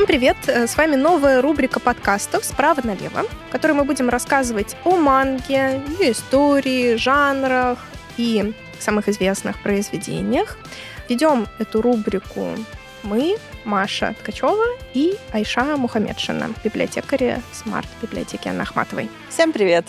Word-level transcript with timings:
Всем 0.00 0.06
привет! 0.06 0.36
Э, 0.46 0.66
с 0.66 0.78
вами 0.78 0.96
новая 0.96 1.42
рубрика 1.42 1.78
подкастов 1.78 2.42
«Справа 2.42 2.80
налево», 2.82 3.24
в 3.48 3.52
которой 3.52 3.72
мы 3.72 3.84
будем 3.84 4.08
рассказывать 4.08 4.74
о 4.86 4.96
манге, 4.96 5.82
ее 5.98 6.12
истории, 6.12 6.94
жанрах 6.94 7.78
и 8.16 8.54
самых 8.78 9.10
известных 9.10 9.60
произведениях. 9.62 10.56
Ведем 11.10 11.46
эту 11.58 11.82
рубрику 11.82 12.48
мы, 13.02 13.36
Маша 13.66 14.14
Ткачева 14.18 14.64
и 14.94 15.18
Айша 15.32 15.76
Мухамедшина, 15.76 16.48
библиотекари 16.64 17.42
смарт-библиотеки 17.52 18.48
Анны 18.48 18.62
Ахматовой. 18.62 19.10
Всем 19.28 19.52
привет! 19.52 19.84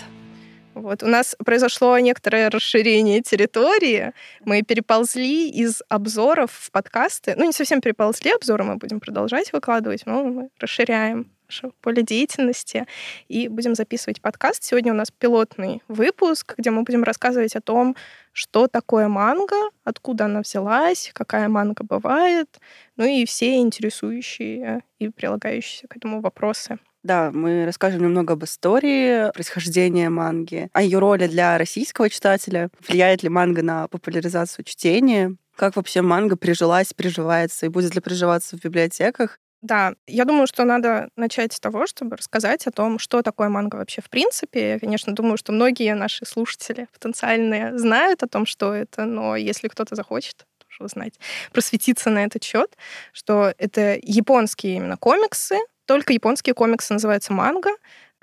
Вот. 0.81 1.03
У 1.03 1.07
нас 1.07 1.35
произошло 1.45 1.97
некоторое 1.99 2.49
расширение 2.49 3.21
территории. 3.21 4.13
Мы 4.43 4.63
переползли 4.63 5.47
из 5.49 5.83
обзоров 5.89 6.51
в 6.51 6.71
подкасты. 6.71 7.35
Ну, 7.37 7.45
не 7.45 7.53
совсем 7.53 7.81
переползли, 7.81 8.31
обзоры 8.31 8.63
мы 8.63 8.77
будем 8.77 8.99
продолжать 8.99 9.53
выкладывать, 9.53 10.07
но 10.07 10.23
мы 10.23 10.49
расширяем 10.59 11.29
наше 11.47 11.71
поле 11.81 12.01
деятельности 12.01 12.87
и 13.27 13.47
будем 13.47 13.75
записывать 13.75 14.21
подкаст. 14.21 14.63
Сегодня 14.63 14.91
у 14.91 14.95
нас 14.95 15.11
пилотный 15.11 15.83
выпуск, 15.87 16.55
где 16.57 16.71
мы 16.71 16.81
будем 16.81 17.03
рассказывать 17.03 17.55
о 17.55 17.61
том, 17.61 17.95
что 18.31 18.67
такое 18.67 19.07
манга, 19.07 19.69
откуда 19.83 20.25
она 20.25 20.41
взялась, 20.41 21.11
какая 21.13 21.47
манга 21.47 21.83
бывает, 21.83 22.59
ну 22.95 23.05
и 23.05 23.25
все 23.25 23.57
интересующие 23.57 24.83
и 24.97 25.09
прилагающиеся 25.09 25.87
к 25.87 25.95
этому 25.97 26.21
вопросы. 26.21 26.79
Да, 27.03 27.31
мы 27.33 27.65
расскажем 27.65 28.03
немного 28.03 28.33
об 28.33 28.43
истории 28.43 29.31
происхождения 29.31 30.09
манги, 30.09 30.69
о 30.73 30.83
ее 30.83 30.99
роли 30.99 31.25
для 31.27 31.57
российского 31.57 32.09
читателя, 32.09 32.69
влияет 32.87 33.23
ли 33.23 33.29
манга 33.29 33.63
на 33.63 33.87
популяризацию 33.87 34.65
чтения, 34.65 35.35
как 35.55 35.75
вообще 35.75 36.01
манга 36.01 36.35
прижилась, 36.37 36.93
приживается 36.93 37.65
и 37.65 37.69
будет 37.69 37.95
ли 37.95 38.01
приживаться 38.01 38.55
в 38.55 38.61
библиотеках. 38.63 39.39
Да, 39.61 39.93
я 40.07 40.25
думаю, 40.25 40.47
что 40.47 40.63
надо 40.63 41.09
начать 41.15 41.53
с 41.53 41.59
того, 41.59 41.85
чтобы 41.85 42.17
рассказать 42.17 42.65
о 42.65 42.71
том, 42.71 42.97
что 42.97 43.21
такое 43.21 43.47
манга 43.49 43.75
вообще 43.75 44.01
в 44.01 44.09
принципе. 44.09 44.71
Я, 44.71 44.79
конечно, 44.79 45.13
думаю, 45.13 45.37
что 45.37 45.51
многие 45.51 45.93
наши 45.93 46.25
слушатели 46.25 46.87
потенциальные 46.91 47.77
знают 47.77 48.23
о 48.23 48.27
том, 48.27 48.47
что 48.47 48.73
это, 48.73 49.05
но 49.05 49.35
если 49.35 49.67
кто-то 49.67 49.93
захочет 49.95 50.47
тоже 50.67 50.85
узнать, 50.85 51.19
просветиться 51.53 52.09
на 52.09 52.23
этот 52.25 52.43
счет, 52.43 52.75
что 53.13 53.53
это 53.59 53.99
японские 54.01 54.77
именно 54.77 54.97
комиксы, 54.97 55.59
только 55.85 56.13
японские 56.13 56.53
комиксы 56.53 56.93
называются 56.93 57.33
манга. 57.33 57.71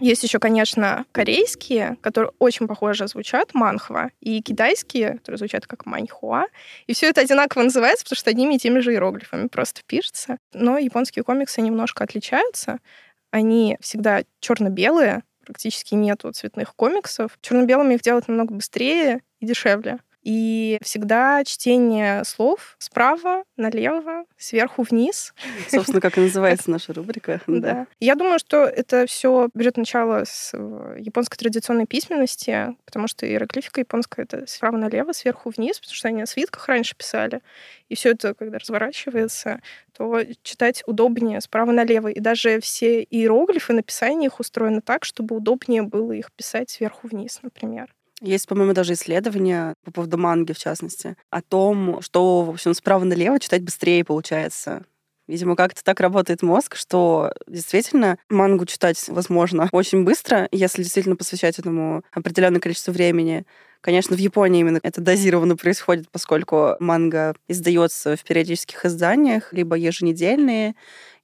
Есть 0.01 0.23
еще, 0.23 0.39
конечно, 0.39 1.07
корейские, 1.11 1.97
которые 2.01 2.31
очень 2.39 2.69
похоже 2.69 3.09
звучат, 3.09 3.53
манхва, 3.53 4.11
и 4.21 4.41
китайские, 4.41 5.15
которые 5.15 5.39
звучат 5.39 5.67
как 5.67 5.87
маньхуа. 5.87 6.47
И 6.87 6.95
все 6.95 7.09
это 7.09 7.21
одинаково 7.21 7.65
называется, 7.65 8.05
потому 8.05 8.17
что 8.17 8.31
одними 8.31 8.55
и 8.55 8.59
теми 8.59 8.79
же 8.79 8.93
иероглифами 8.93 9.49
просто 9.49 9.81
пишется. 9.85 10.39
Но 10.53 10.79
японские 10.79 11.25
комиксы 11.25 11.61
немножко 11.61 12.05
отличаются. 12.05 12.79
Они 13.33 13.77
всегда 13.81 14.23
черно-белые, 14.39 15.25
практически 15.45 15.95
нету 15.95 16.31
цветных 16.31 16.77
комиксов. 16.77 17.37
Черно-белыми 17.41 17.95
их 17.95 18.03
делать 18.03 18.29
намного 18.29 18.55
быстрее 18.55 19.23
и 19.41 19.47
дешевле. 19.47 19.99
И 20.23 20.79
всегда 20.83 21.45
чтение 21.45 22.25
слов 22.25 22.77
справа 22.79 23.45
налево, 23.57 24.25
сверху 24.37 24.83
вниз. 24.83 25.33
Собственно, 25.69 26.01
как 26.01 26.19
и 26.19 26.23
называется 26.23 26.71
наша 26.71 26.93
рубрика. 26.93 27.41
Да. 27.47 27.87
Я 28.01 28.15
думаю, 28.15 28.39
что 28.39 28.65
это 28.65 29.07
все 29.07 29.49
берет 29.55 29.77
начало 29.77 30.25
с 30.25 30.51
э, 30.55 30.97
японской 30.99 31.37
традиционной 31.37 31.87
письменности, 31.87 32.77
потому 32.85 33.07
что 33.07 33.27
иероглифика 33.27 33.81
японская 33.81 34.25
это 34.25 34.47
справа 34.47 34.77
налево, 34.77 35.13
сверху 35.13 35.51
вниз, 35.51 35.79
потому 35.79 35.95
что 35.95 36.09
они 36.09 36.21
на 36.21 36.27
свитках 36.27 36.67
раньше 36.69 36.97
писали. 36.97 37.41
И 37.89 37.95
все 37.95 38.11
это, 38.11 38.35
когда 38.35 38.59
разворачивается, 38.59 39.61
то 39.97 40.21
читать 40.43 40.83
удобнее 40.87 41.41
справа 41.41 41.71
налево. 41.71 42.09
И 42.09 42.21
даже 42.21 42.61
все 42.61 43.03
иероглифы, 43.03 43.73
написание 43.73 44.27
их 44.27 44.41
устроено 44.41 44.81
так, 44.81 45.05
чтобы 45.05 45.37
удобнее 45.37 45.83
было 45.83 46.13
их 46.13 46.33
писать 46.33 46.71
сверху 46.71 47.09
вниз, 47.09 47.41
например. 47.43 47.89
Есть, 48.21 48.49
по-моему, 48.49 48.73
даже 48.73 48.95
исследования 48.95 49.75
по 49.85 49.93
поводу 49.93 50.19
манги, 50.19 50.53
в 50.53 50.59
частности, 50.59 51.17
о 51.31 51.41
том, 51.41 52.03
что, 52.03 52.43
в 52.43 52.51
общем, 52.51 52.75
справа 52.75 53.05
налево 53.05 53.39
читать 53.39 53.63
быстрее 53.63 54.05
получается. 54.05 54.85
Видимо, 55.29 55.57
как-то 55.57 55.85
так 55.85 56.01
работает 56.01 56.43
мозг, 56.43 56.75
что 56.75 57.33
действительно 57.47 58.19
мангу 58.31 58.65
читать 58.67 59.09
возможно 59.09 59.69
очень 59.73 60.05
быстро, 60.05 60.49
если 60.51 60.83
действительно 60.83 61.17
посвящать 61.17 61.59
этому 61.59 62.03
определенное 62.13 62.61
количество 62.61 62.93
времени. 62.93 63.45
Конечно, 63.83 64.17
в 64.17 64.19
Японии 64.19 64.61
именно 64.61 64.81
это 64.83 65.01
дозированно 65.01 65.55
происходит, 65.57 66.11
поскольку 66.11 66.75
манга 66.81 67.37
издается 67.47 68.17
в 68.17 68.25
периодических 68.25 68.85
изданиях, 68.85 69.53
либо 69.53 69.77
еженедельные, 69.77 70.75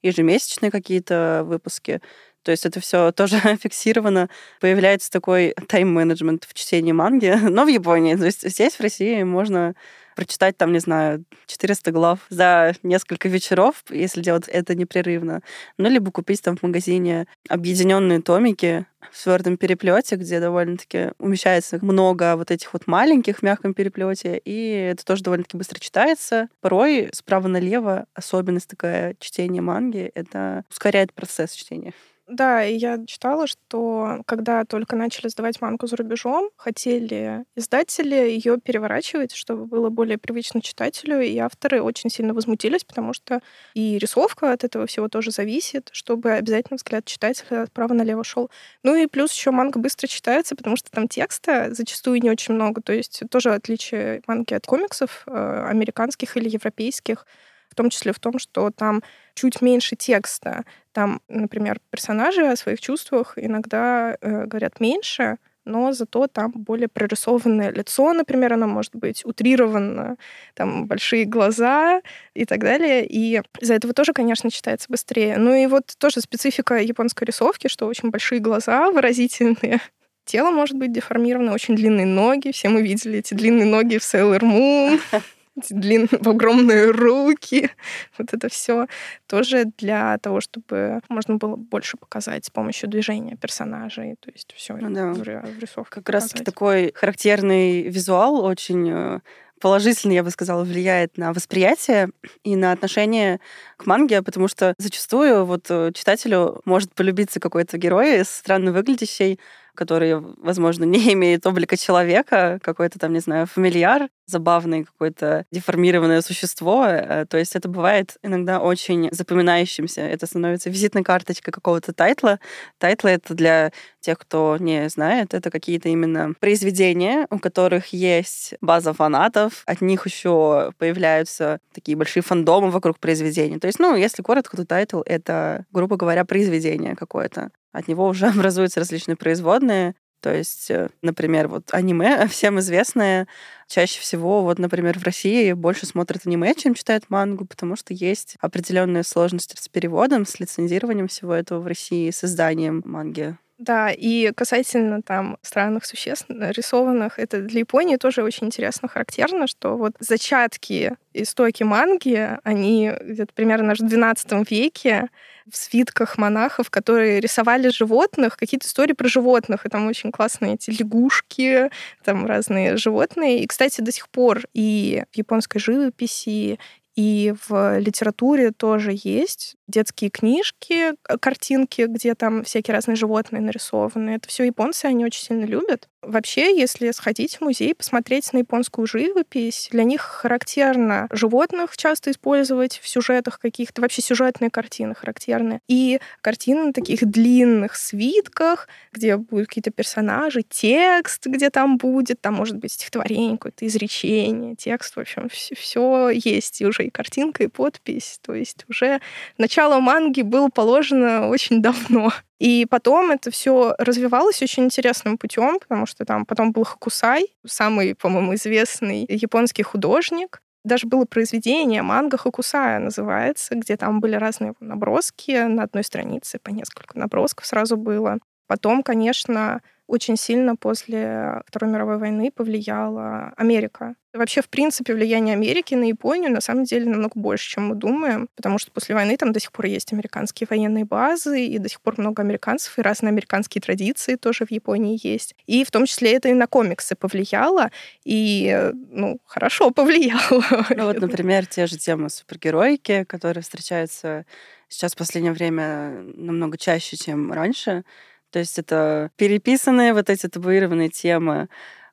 ежемесячные 0.01 0.71
какие-то 0.71 1.43
выпуски. 1.45 1.99
То 2.45 2.51
есть 2.51 2.65
это 2.65 2.79
все 2.79 3.11
тоже 3.11 3.39
фиксировано. 3.61 4.29
Появляется 4.61 5.11
такой 5.11 5.55
тайм-менеджмент 5.67 6.45
в 6.45 6.53
чтении 6.53 6.91
манги, 6.91 7.35
но 7.49 7.65
в 7.65 7.67
Японии. 7.67 8.15
То 8.15 8.25
есть 8.25 8.47
здесь, 8.47 8.75
в 8.75 8.81
России, 8.81 9.23
можно 9.23 9.73
прочитать 10.15 10.55
там, 10.55 10.71
не 10.71 10.79
знаю, 10.79 11.25
400 11.47 11.91
глав 11.91 12.19
за 12.29 12.73
несколько 12.83 13.27
вечеров, 13.27 13.83
если 13.89 14.21
делать 14.21 14.47
это 14.47 14.75
непрерывно. 14.75 15.41
Ну, 15.77 15.89
либо 15.89 16.11
купить 16.11 16.41
там 16.41 16.55
в 16.55 16.63
магазине 16.63 17.27
объединенные 17.49 18.21
томики 18.21 18.85
в 19.11 19.23
твердом 19.23 19.57
переплете, 19.57 20.15
где 20.15 20.39
довольно-таки 20.39 21.11
умещается 21.19 21.79
много 21.81 22.35
вот 22.37 22.51
этих 22.51 22.73
вот 22.73 22.87
маленьких 22.87 23.39
в 23.39 23.43
мягком 23.43 23.73
переплете, 23.73 24.37
и 24.37 24.91
это 24.91 25.03
тоже 25.03 25.23
довольно-таки 25.23 25.57
быстро 25.57 25.79
читается. 25.79 26.47
Порой 26.61 27.09
справа 27.11 27.47
налево 27.47 28.05
особенность 28.13 28.69
такая 28.69 29.15
чтения 29.19 29.61
манги, 29.61 30.11
это 30.15 30.63
ускоряет 30.69 31.11
процесс 31.13 31.51
чтения. 31.53 31.93
Да, 32.27 32.65
и 32.65 32.75
я 32.75 33.05
читала, 33.05 33.45
что 33.45 34.23
когда 34.25 34.65
только 34.65 34.95
начали 34.95 35.27
сдавать 35.27 35.61
мангу 35.61 35.85
за 35.85 35.95
рубежом, 35.95 36.49
хотели 36.57 37.45
издатели 37.55 38.15
ее 38.15 38.57
переворачивать, 38.59 39.31
чтобы 39.35 39.67
было 39.67 39.89
более 39.89 40.17
привычно 40.17 40.59
читателю, 40.59 41.21
и 41.21 41.37
авторы 41.37 41.83
очень 41.83 42.09
сильно 42.09 42.33
возмутились, 42.33 42.83
потому 42.83 43.13
что 43.13 43.41
и 43.75 43.99
рисовка 43.99 44.51
от 44.53 44.63
этого 44.63 44.87
всего 44.87 45.07
тоже 45.07 45.29
зависит, 45.29 45.89
чтобы 45.93 46.31
обязательно 46.31 46.77
взгляд 46.77 47.05
читателя 47.05 47.67
справа 47.67 47.93
налево 47.93 48.23
шел. 48.23 48.49
Ну 48.81 48.95
и 48.95 49.05
плюс 49.05 49.31
еще 49.31 49.51
манга 49.51 49.77
быстро 49.77 50.07
читается, 50.07 50.55
потому 50.55 50.77
что 50.77 50.89
там 50.89 51.07
текста 51.07 51.75
зачастую 51.75 52.19
не 52.23 52.31
очень 52.31 52.55
много, 52.55 52.81
то 52.81 52.91
есть 52.91 53.21
тоже 53.29 53.53
отличие 53.53 54.23
манги 54.25 54.55
от 54.55 54.65
комиксов 54.65 55.23
э, 55.27 55.65
американских 55.69 56.35
или 56.37 56.49
европейских 56.49 57.27
в 57.69 57.75
том 57.75 57.89
числе 57.89 58.13
в 58.13 58.19
том, 58.19 58.39
что 58.39 58.71
там 58.71 59.03
чуть 59.35 59.61
меньше 59.61 59.95
текста. 59.95 60.63
Там, 60.91 61.21
например, 61.27 61.79
персонажи 61.91 62.41
о 62.47 62.55
своих 62.55 62.81
чувствах 62.81 63.33
иногда 63.37 64.17
э, 64.19 64.45
говорят 64.45 64.79
меньше, 64.79 65.37
но 65.65 65.91
зато 65.93 66.27
там 66.27 66.51
более 66.51 66.87
прорисованное 66.87 67.71
лицо, 67.71 68.13
например, 68.13 68.53
оно 68.53 68.67
может 68.67 68.95
быть 68.95 69.25
утрировано, 69.25 70.15
там 70.53 70.85
большие 70.85 71.25
глаза 71.25 72.01
и 72.35 72.45
так 72.45 72.59
далее. 72.59 73.05
И 73.05 73.41
из-за 73.59 73.73
этого 73.73 73.93
тоже, 73.93 74.13
конечно, 74.13 74.51
читается 74.51 74.87
быстрее. 74.89 75.37
Ну 75.37 75.53
и 75.53 75.65
вот 75.65 75.93
тоже 75.97 76.21
специфика 76.21 76.75
японской 76.75 77.25
рисовки, 77.25 77.67
что 77.67 77.87
очень 77.87 78.11
большие 78.11 78.39
глаза 78.39 78.91
выразительные, 78.91 79.81
Тело 80.25 80.49
может 80.49 80.75
быть 80.75 80.91
деформировано, 80.91 81.53
очень 81.53 81.75
длинные 81.75 82.07
ноги. 82.07 82.51
Все 82.51 82.67
мы 82.69 82.81
видели 82.81 83.19
эти 83.19 83.35
длинные 83.35 83.67
ноги 83.67 83.99
в 83.99 84.01
Sailor 84.01 84.39
Moon. 84.39 84.99
длинные, 85.69 86.19
огромные 86.23 86.91
руки. 86.91 87.69
Вот 88.17 88.33
это 88.33 88.49
все 88.49 88.87
тоже 89.27 89.65
для 89.77 90.17
того, 90.19 90.41
чтобы 90.41 91.01
можно 91.09 91.35
было 91.35 91.55
больше 91.55 91.97
показать 91.97 92.45
с 92.45 92.49
помощью 92.49 92.89
движения 92.89 93.35
персонажей. 93.35 94.15
То 94.19 94.31
есть 94.31 94.53
все 94.55 94.75
ну, 94.75 94.93
да. 94.93 95.13
в, 95.13 95.17
в 95.17 95.59
рисовке. 95.59 95.95
Как 95.95 96.09
раз 96.09 96.29
такой 96.29 96.91
характерный 96.93 97.83
визуал 97.83 98.43
очень 98.43 98.89
э, 98.89 99.19
положительно, 99.59 100.11
я 100.13 100.23
бы 100.23 100.29
сказала, 100.29 100.63
влияет 100.63 101.17
на 101.17 101.33
восприятие 101.33 102.09
и 102.43 102.55
на 102.55 102.71
отношение 102.71 103.39
к 103.77 103.85
манге, 103.85 104.21
потому 104.21 104.47
что 104.47 104.73
зачастую 104.77 105.45
вот 105.45 105.65
э, 105.69 105.91
читателю 105.93 106.61
может 106.65 106.93
полюбиться 106.93 107.39
какой-то 107.39 107.77
герой 107.77 108.23
странно 108.25 108.71
выглядящий, 108.71 109.39
который, 109.75 110.19
возможно, 110.19 110.83
не 110.95 111.13
имеет 111.13 111.45
облика 111.45 111.77
человека, 111.77 112.59
какой-то 112.61 112.99
там, 112.99 113.13
не 113.13 113.19
знаю, 113.19 113.47
фамильяр, 113.47 114.09
забавный 114.25 114.85
какое-то 114.85 115.45
деформированное 115.51 116.21
существо. 116.21 116.85
Э, 116.85 117.25
то 117.29 117.37
есть 117.37 117.55
это 117.55 117.69
бывает 117.69 118.17
иногда 118.23 118.59
очень 118.59 119.09
запоминающимся. 119.11 120.01
Это 120.01 120.25
становится 120.25 120.69
визитной 120.69 121.03
карточкой 121.03 121.53
какого-то 121.53 121.93
тайтла. 121.93 122.39
Тайтлы— 122.79 123.09
это 123.11 123.33
для 123.33 123.71
тех, 123.99 124.19
кто 124.19 124.57
не 124.59 124.87
знает, 124.89 125.33
это 125.33 125.49
какие-то 125.49 125.89
именно 125.89 126.33
произведения, 126.39 127.27
у 127.29 127.39
которых 127.39 127.87
есть 127.87 128.53
база 128.61 128.93
фанатов. 128.93 129.63
От 129.65 129.81
них 129.81 130.05
еще 130.05 130.71
появляются 130.77 131.59
такие 131.73 131.97
большие 131.97 132.21
фандомы 132.21 132.69
вокруг 132.69 132.99
произведений. 132.99 133.59
То 133.59 133.67
есть, 133.67 133.79
ну, 133.79 133.95
если 133.95 134.21
коротко, 134.21 134.57
то 134.57 134.65
тайтл— 134.65 135.01
это, 135.05 135.65
грубо 135.71 135.97
говоря, 135.97 136.25
произведение 136.25 136.95
какое-то 136.95 137.49
от 137.75 137.87
него 137.87 138.07
уже 138.07 138.27
образуются 138.35 138.79
различные 138.79 139.15
производные. 139.15 139.95
То 140.21 140.33
есть, 140.33 140.71
э, 140.71 140.89
например, 141.01 141.47
вот 141.47 141.71
аниме, 141.71 142.27
всем 142.29 142.59
известное, 142.59 143.27
чаще 143.67 143.99
всего, 143.99 144.41
вот, 144.41 144.57
например, 144.57 144.97
в 144.97 145.03
России 145.03 145.53
больше 145.53 145.85
смотрят 145.85 146.25
аниме, 146.25 146.55
чем 146.55 146.73
читают 146.73 147.09
мангу, 147.09 147.45
потому 147.45 147.75
что 147.75 147.93
есть 147.93 148.35
определенные 148.39 149.03
сложности 149.03 149.55
с 149.59 149.67
переводом, 149.67 150.25
с 150.25 150.39
лицензированием 150.39 151.07
всего 151.07 151.33
этого 151.33 151.59
в 151.59 151.67
России, 151.67 152.09
с 152.09 152.23
изданием 152.23 152.81
манги. 152.85 153.37
Да, 153.57 153.89
и 153.89 154.31
касательно 154.33 155.01
там 155.01 155.37
странных 155.41 155.85
существ 155.85 156.25
нарисованных, 156.27 157.17
это 157.19 157.41
для 157.41 157.59
Японии 157.61 157.95
тоже 157.95 158.21
очень 158.21 158.47
интересно, 158.47 158.89
характерно, 158.89 159.47
что 159.47 159.77
вот 159.77 159.93
зачатки 159.99 160.95
истоки 161.13 161.63
манги, 161.63 162.37
они 162.43 162.91
где-то 163.01 163.33
примерно 163.33 163.73
в 163.73 163.77
12 163.77 164.43
веке 164.43 165.07
в 165.49 165.55
свитках 165.55 166.17
монахов, 166.17 166.69
которые 166.69 167.21
рисовали 167.21 167.69
животных, 167.69 168.35
какие-то 168.35 168.67
истории 168.67 168.93
про 168.93 169.07
животных, 169.07 169.65
и 169.65 169.69
там 169.69 169.87
очень 169.87 170.11
классные 170.11 170.55
эти 170.55 170.71
лягушки, 170.71 171.69
там 172.03 172.25
разные 172.25 172.75
животные. 172.75 173.39
И, 173.41 173.47
кстати, 173.47 173.79
до 173.79 173.91
сих 173.93 174.09
пор 174.09 174.41
и 174.53 175.03
в 175.13 175.17
японской 175.17 175.59
живописи, 175.59 176.59
и 176.95 177.33
в 177.47 177.77
литературе 177.79 178.51
тоже 178.51 178.91
есть 178.93 179.55
детские 179.67 180.09
книжки, 180.09 180.93
картинки, 181.19 181.83
где 181.83 182.15
там 182.15 182.43
всякие 182.43 182.73
разные 182.73 182.95
животные 182.95 183.41
нарисованы. 183.41 184.11
Это 184.11 184.27
все 184.27 184.43
японцы, 184.43 184.85
они 184.85 185.05
очень 185.05 185.23
сильно 185.23 185.45
любят. 185.45 185.87
Вообще, 186.01 186.55
если 186.55 186.91
сходить 186.91 187.37
в 187.37 187.41
музей, 187.41 187.73
посмотреть 187.73 188.31
на 188.31 188.39
японскую 188.39 188.85
живопись, 188.85 189.69
для 189.71 189.83
них 189.83 190.01
характерно 190.01 191.07
животных 191.11 191.75
часто 191.75 192.11
использовать 192.11 192.77
в 192.77 192.87
сюжетах 192.87 193.39
каких-то, 193.39 193.81
вообще 193.81 194.01
сюжетные 194.03 194.51
картины 194.51 194.93
характерны. 194.93 195.61
И 195.67 195.99
картины 196.21 196.65
на 196.65 196.73
таких 196.73 197.05
длинных 197.05 197.75
свитках, 197.75 198.67
где 198.91 199.17
будут 199.17 199.47
какие-то 199.47 199.71
персонажи, 199.71 200.43
текст, 200.47 201.25
где 201.25 201.49
там 201.49 201.77
будет, 201.77 202.21
там 202.21 202.35
может 202.35 202.57
быть 202.57 202.73
стихотворение, 202.73 203.37
какое-то 203.37 203.65
изречение, 203.65 204.55
текст, 204.55 204.95
в 204.95 204.99
общем, 204.99 205.27
все, 205.29 205.55
все 205.55 206.09
есть, 206.09 206.61
и 206.61 206.65
уже 206.67 206.85
и 206.85 206.89
картинка, 206.91 207.43
и 207.43 207.47
подпись. 207.47 208.19
То 208.21 208.33
есть 208.33 208.65
уже 208.69 209.01
начало 209.37 209.54
манги 209.57 210.21
было 210.21 210.49
положено 210.49 211.27
очень 211.29 211.61
давно. 211.61 212.11
И 212.39 212.65
потом 212.69 213.11
это 213.11 213.31
все 213.31 213.75
развивалось 213.77 214.41
очень 214.41 214.65
интересным 214.65 215.17
путем, 215.17 215.59
потому 215.59 215.85
что 215.85 216.05
там 216.05 216.25
потом 216.25 216.51
был 216.51 216.63
Хакусай, 216.63 217.27
самый, 217.45 217.95
по-моему, 217.95 218.35
известный 218.35 219.05
японский 219.07 219.63
художник. 219.63 220.41
Даже 220.63 220.87
было 220.87 221.05
произведение 221.05 221.83
«Манга 221.83 222.17
Хакусая» 222.17 222.79
называется, 222.79 223.55
где 223.55 223.77
там 223.77 223.99
были 223.99 224.15
разные 224.15 224.53
наброски 224.59 225.45
на 225.45 225.63
одной 225.63 225.83
странице, 225.83 226.39
по 226.39 226.49
несколько 226.49 226.97
набросков 226.97 227.45
сразу 227.45 227.77
было. 227.77 228.17
Потом, 228.47 228.83
конечно, 228.83 229.61
очень 229.87 230.17
сильно 230.17 230.55
после 230.55 231.41
Второй 231.47 231.71
мировой 231.71 231.97
войны 231.97 232.31
повлияла 232.31 233.33
Америка. 233.37 233.95
Вообще, 234.13 234.41
в 234.41 234.47
принципе, 234.47 234.93
влияние 234.93 235.33
Америки 235.33 235.75
на 235.75 235.83
Японию 235.83 236.31
на 236.31 236.39
самом 236.39 236.63
деле 236.63 236.89
намного 236.89 237.19
больше, 237.19 237.49
чем 237.49 237.67
мы 237.67 237.75
думаем, 237.75 238.29
потому 238.35 238.57
что 238.57 238.71
после 238.71 238.95
войны 238.95 239.17
там 239.17 239.33
до 239.33 239.41
сих 239.41 239.51
пор 239.51 239.65
есть 239.65 239.91
американские 239.91 240.47
военные 240.49 240.85
базы, 240.85 241.45
и 241.45 241.57
до 241.59 241.67
сих 241.67 241.81
пор 241.81 241.95
много 241.97 242.21
американцев, 242.21 242.79
и 242.79 242.81
разные 242.81 243.09
американские 243.09 243.61
традиции 243.61 244.15
тоже 244.15 244.45
в 244.45 244.51
Японии 244.51 244.97
есть. 245.05 245.35
И 245.47 245.65
в 245.65 245.71
том 245.71 245.85
числе 245.85 246.13
это 246.13 246.29
и 246.29 246.33
на 246.33 246.47
комиксы 246.47 246.95
повлияло, 246.95 247.71
и, 248.05 248.71
ну, 248.89 249.19
хорошо 249.25 249.71
повлияло. 249.71 250.65
Ну 250.69 250.85
вот, 250.85 250.99
например, 251.01 251.45
те 251.45 251.67
же 251.67 251.77
темы 251.77 252.09
супергероики, 252.09 253.03
которые 253.03 253.43
встречаются 253.43 254.25
сейчас 254.69 254.93
в 254.93 254.97
последнее 254.97 255.33
время 255.33 256.03
намного 256.15 256.57
чаще, 256.57 256.95
чем 256.95 257.33
раньше. 257.33 257.83
То 258.31 258.39
есть 258.39 258.59
это 258.59 259.11
переписанные 259.15 259.93
вот 259.93 260.09
эти 260.09 260.27
табуированные 260.27 260.89
темы 260.89 261.47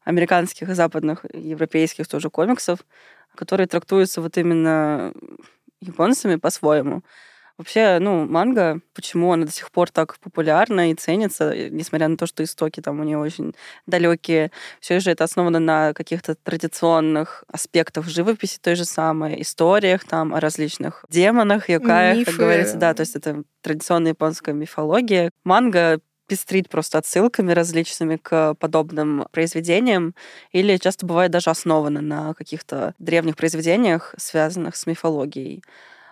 американских 0.05 0.69
и 0.69 0.75
западных, 0.75 1.25
европейских 1.32 2.08
тоже 2.08 2.31
комиксов, 2.31 2.81
которые 3.34 3.67
трактуются 3.67 4.20
вот 4.20 4.37
именно 4.37 5.12
японцами 5.81 6.37
по-своему. 6.37 7.02
Вообще, 7.58 7.99
ну, 8.00 8.26
манга, 8.26 8.81
почему 8.94 9.32
она 9.32 9.44
до 9.44 9.52
сих 9.52 9.70
пор 9.70 9.90
так 9.90 10.19
популярна 10.20 10.90
и 10.90 10.94
ценится, 10.94 11.70
несмотря 11.70 12.08
на 12.08 12.17
то, 12.17 12.26
что 12.26 12.43
истоки 12.43 12.81
там 12.81 12.99
у 13.00 13.05
нее 13.05 13.19
очень 13.19 13.55
далекие, 13.87 14.50
все 14.81 15.00
же 15.00 15.11
это 15.11 15.25
основано 15.25 15.61
на 15.61 15.93
каких-то 15.93 16.34
традиционных 16.34 17.44
аспектах 17.49 18.08
живописи 18.08 18.58
той 18.58 18.75
же 18.75 18.84
самой, 18.84 19.43
историях 19.43 20.05
там 20.05 20.34
о 20.34 20.40
различных 20.40 21.05
демонах, 21.11 21.69
якаях, 21.69 22.17
Мифы. 22.17 22.31
как 22.31 22.40
говорится, 22.40 22.76
да, 22.79 22.94
то 22.94 23.02
есть 23.02 23.17
это 23.17 23.44
традиционная 23.61 24.12
японская 24.12 24.55
мифология. 24.55 25.31
Манга 25.44 26.00
пестрит 26.32 26.70
просто 26.70 26.96
отсылками 26.96 27.52
различными 27.52 28.17
к 28.17 28.55
подобным 28.55 29.26
произведениям, 29.32 30.14
или 30.50 30.79
часто 30.79 31.05
бывает 31.05 31.31
даже 31.31 31.50
основаны 31.50 32.00
на 32.00 32.32
каких-то 32.32 32.94
древних 32.99 33.37
произведениях, 33.37 34.14
связанных 34.17 34.76
с 34.76 34.87
мифологией. 34.87 35.62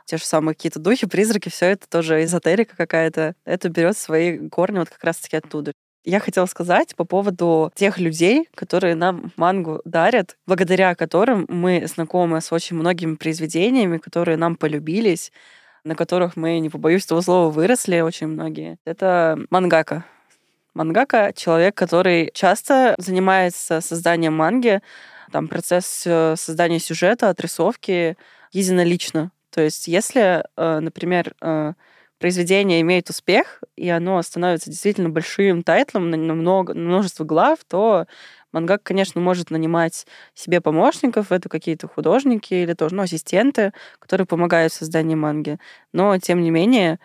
Те 0.05 0.19
же 0.19 0.25
самые 0.27 0.55
какие-то 0.55 0.79
духи, 0.79 1.07
призраки, 1.07 1.49
все 1.49 1.69
это 1.69 1.89
тоже 1.89 2.23
эзотерика 2.23 2.77
какая-то. 2.77 3.35
Это 3.47 3.71
берет 3.71 3.97
свои 3.97 4.51
корни 4.51 4.81
вот 4.81 4.91
как 4.91 5.03
раз-таки 5.03 5.39
оттуда. 5.39 5.73
Я 6.05 6.21
хотела 6.21 6.45
сказать 6.45 6.95
по 6.97 7.05
поводу 7.05 7.73
тех 7.75 7.97
людей, 7.97 8.47
которые 8.55 8.97
нам 8.97 9.33
мангу 9.37 9.81
дарят, 9.87 10.37
благодаря 10.47 10.95
которым 10.95 11.47
мы 11.49 11.87
знакомы 11.87 12.43
с 12.43 12.53
очень 12.53 12.77
многими 12.77 13.15
произведениями, 13.15 13.97
которые 13.97 14.37
нам 14.37 14.57
полюбились, 14.57 15.33
на 15.85 15.95
которых 15.95 16.37
мы, 16.37 16.59
не 16.59 16.71
побоюсь 16.71 17.05
этого 17.05 17.21
слова, 17.21 17.51
выросли 17.51 18.01
очень 18.01 18.29
многие. 18.29 18.79
Это 18.85 19.39
мангака. 19.51 20.05
Мангака— 20.75 21.33
человек, 21.37 21.75
который 21.75 22.31
часто 22.33 22.95
занимается 22.99 23.81
созданием 23.81 24.35
манги. 24.35 24.81
Там 25.33 25.49
процесс 25.49 26.05
э, 26.07 26.35
создания 26.37 26.79
сюжета, 26.79 27.29
отрисовки 27.29 28.17
единолично. 28.53 29.33
То 29.51 29.61
есть 29.61 29.89
если, 29.89 30.45
э, 30.57 30.79
например, 30.81 31.35
э, 31.41 31.73
произведение 32.19 32.81
имеет 32.83 33.11
успех, 33.11 33.63
и 33.77 33.89
оно 33.89 34.23
становится 34.23 34.71
действительно 34.71 35.09
большим 35.09 35.63
тайтлом 35.63 36.11
на 36.11 36.17
много, 36.17 36.75
на 36.75 36.81
множество 36.81 37.25
глав, 37.25 37.59
то 37.67 38.07
Мангак, 38.53 38.83
конечно, 38.83 39.21
может 39.21 39.51
нанимать 39.51 40.07
себе 40.35 40.61
помощников, 40.61 41.33
это 41.33 41.49
какие-то 41.49 41.89
художники 41.89 42.55
или 42.55 42.73
тоже 42.75 42.95
ну, 42.95 43.03
ассистенты, 43.03 43.73
которые 43.99 44.27
помогают 44.27 44.73
в 44.73 44.77
создании 44.77 45.15
манги. 45.15 45.59
Но, 45.93 46.19
тем 46.19 46.43
не 46.43 46.51
менее, 46.51 46.99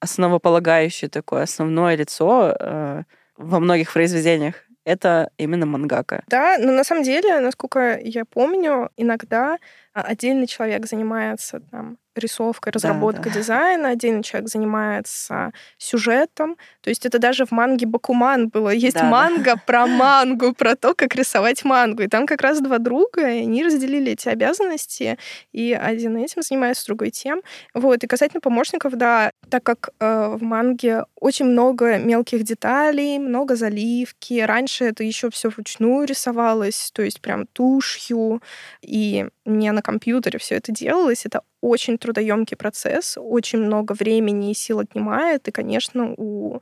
основополагающее 0.00 1.08
такое 1.08 1.42
основное 1.42 1.96
лицо 1.96 2.54
э, 2.58 3.02
во 3.36 3.60
многих 3.60 3.92
произведениях 3.92 4.54
это 4.84 5.30
именно 5.36 5.66
мангака. 5.66 6.24
Да, 6.28 6.56
но 6.58 6.72
на 6.72 6.84
самом 6.84 7.02
деле, 7.02 7.40
насколько 7.40 7.98
я 7.98 8.24
помню, 8.24 8.90
иногда 8.96 9.58
отдельный 9.92 10.46
человек 10.46 10.86
занимается 10.86 11.60
там 11.70 11.98
рисовкой, 12.16 12.72
разработкой 12.72 13.26
да, 13.26 13.30
да. 13.30 13.40
дизайна, 13.40 13.88
отдельный 13.90 14.22
человек 14.22 14.48
занимается 14.48 15.52
сюжетом. 15.78 16.56
То 16.80 16.90
есть 16.90 17.06
это 17.06 17.18
даже 17.18 17.46
в 17.46 17.52
манге 17.52 17.86
Бакуман 17.86 18.48
было. 18.48 18.70
Есть 18.70 18.96
да, 18.96 19.04
манга 19.04 19.54
да. 19.54 19.56
про 19.66 19.86
мангу, 19.86 20.52
про 20.52 20.76
то, 20.76 20.94
как 20.94 21.14
рисовать 21.14 21.64
мангу. 21.64 22.02
И 22.02 22.08
там 22.08 22.26
как 22.26 22.42
раз 22.42 22.60
два 22.60 22.78
друга, 22.78 23.28
и 23.28 23.42
они 23.42 23.64
разделили 23.64 24.12
эти 24.12 24.28
обязанности, 24.28 25.18
и 25.52 25.72
один 25.72 26.16
этим 26.16 26.42
занимается, 26.42 26.86
другой 26.86 27.10
тем. 27.10 27.42
Вот. 27.74 28.02
И 28.02 28.06
касательно 28.06 28.40
помощников, 28.40 28.96
да, 28.96 29.30
так 29.48 29.62
как 29.62 29.90
э, 30.00 30.34
в 30.36 30.42
манге 30.42 31.04
очень 31.14 31.46
много 31.46 31.98
мелких 31.98 32.42
деталей, 32.42 33.18
много 33.18 33.54
заливки. 33.56 34.40
Раньше 34.40 34.84
это 34.84 35.04
еще 35.04 35.30
все 35.30 35.48
вручную 35.48 36.06
рисовалось, 36.06 36.90
то 36.92 37.02
есть 37.02 37.20
прям 37.20 37.46
тушью, 37.46 38.42
и 38.82 39.26
не 39.44 39.72
на 39.72 39.79
компьютере 39.82 40.38
все 40.38 40.56
это 40.56 40.72
делалось. 40.72 41.26
Это 41.26 41.42
очень 41.60 41.98
трудоемкий 41.98 42.56
процесс, 42.56 43.16
очень 43.18 43.60
много 43.60 43.92
времени 43.92 44.50
и 44.50 44.54
сил 44.54 44.80
отнимает, 44.80 45.48
и, 45.48 45.52
конечно, 45.52 46.14
у 46.16 46.60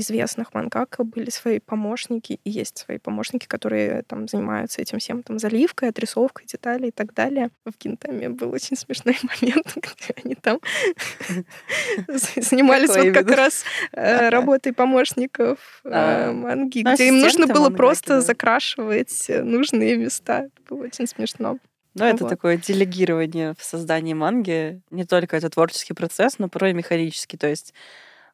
известных 0.00 0.54
мангака 0.54 1.04
были 1.04 1.30
свои 1.30 1.60
помощники, 1.60 2.40
и 2.44 2.50
есть 2.50 2.78
свои 2.78 2.98
помощники, 2.98 3.46
которые 3.46 4.02
там 4.02 4.26
занимаются 4.28 4.82
этим 4.82 4.98
всем, 4.98 5.22
там, 5.22 5.38
заливкой, 5.38 5.90
отрисовкой 5.90 6.46
деталей 6.46 6.88
и 6.88 6.90
так 6.90 7.14
далее. 7.14 7.50
В 7.64 7.72
Кинтаме 7.76 8.28
был 8.28 8.50
очень 8.50 8.76
смешной 8.76 9.16
момент, 9.40 9.76
где 9.76 10.14
они 10.24 10.34
там 10.34 10.60
занимались 12.08 12.96
вот 12.96 13.14
как 13.14 13.30
раз 13.30 13.64
э, 13.92 14.28
работой 14.28 14.72
помощников 14.72 15.80
э, 15.84 15.90
а, 15.92 16.32
манги, 16.32 16.82
где 16.82 17.08
им 17.08 17.20
нужно 17.20 17.46
было 17.46 17.70
просто 17.70 18.20
закрашивать 18.20 19.26
нужные 19.28 19.96
места. 19.96 20.48
Было 20.68 20.84
очень 20.84 21.06
смешно. 21.06 21.58
Ну, 21.94 22.04
это 22.04 22.26
такое 22.26 22.56
делегирование 22.56 23.54
в 23.58 23.64
создании 23.64 24.14
манги. 24.14 24.80
Не 24.90 25.04
только 25.04 25.36
это 25.36 25.50
творческий 25.50 25.94
процесс, 25.94 26.38
но 26.38 26.48
порой 26.48 26.72
механический. 26.72 27.36
То 27.36 27.48
есть 27.48 27.74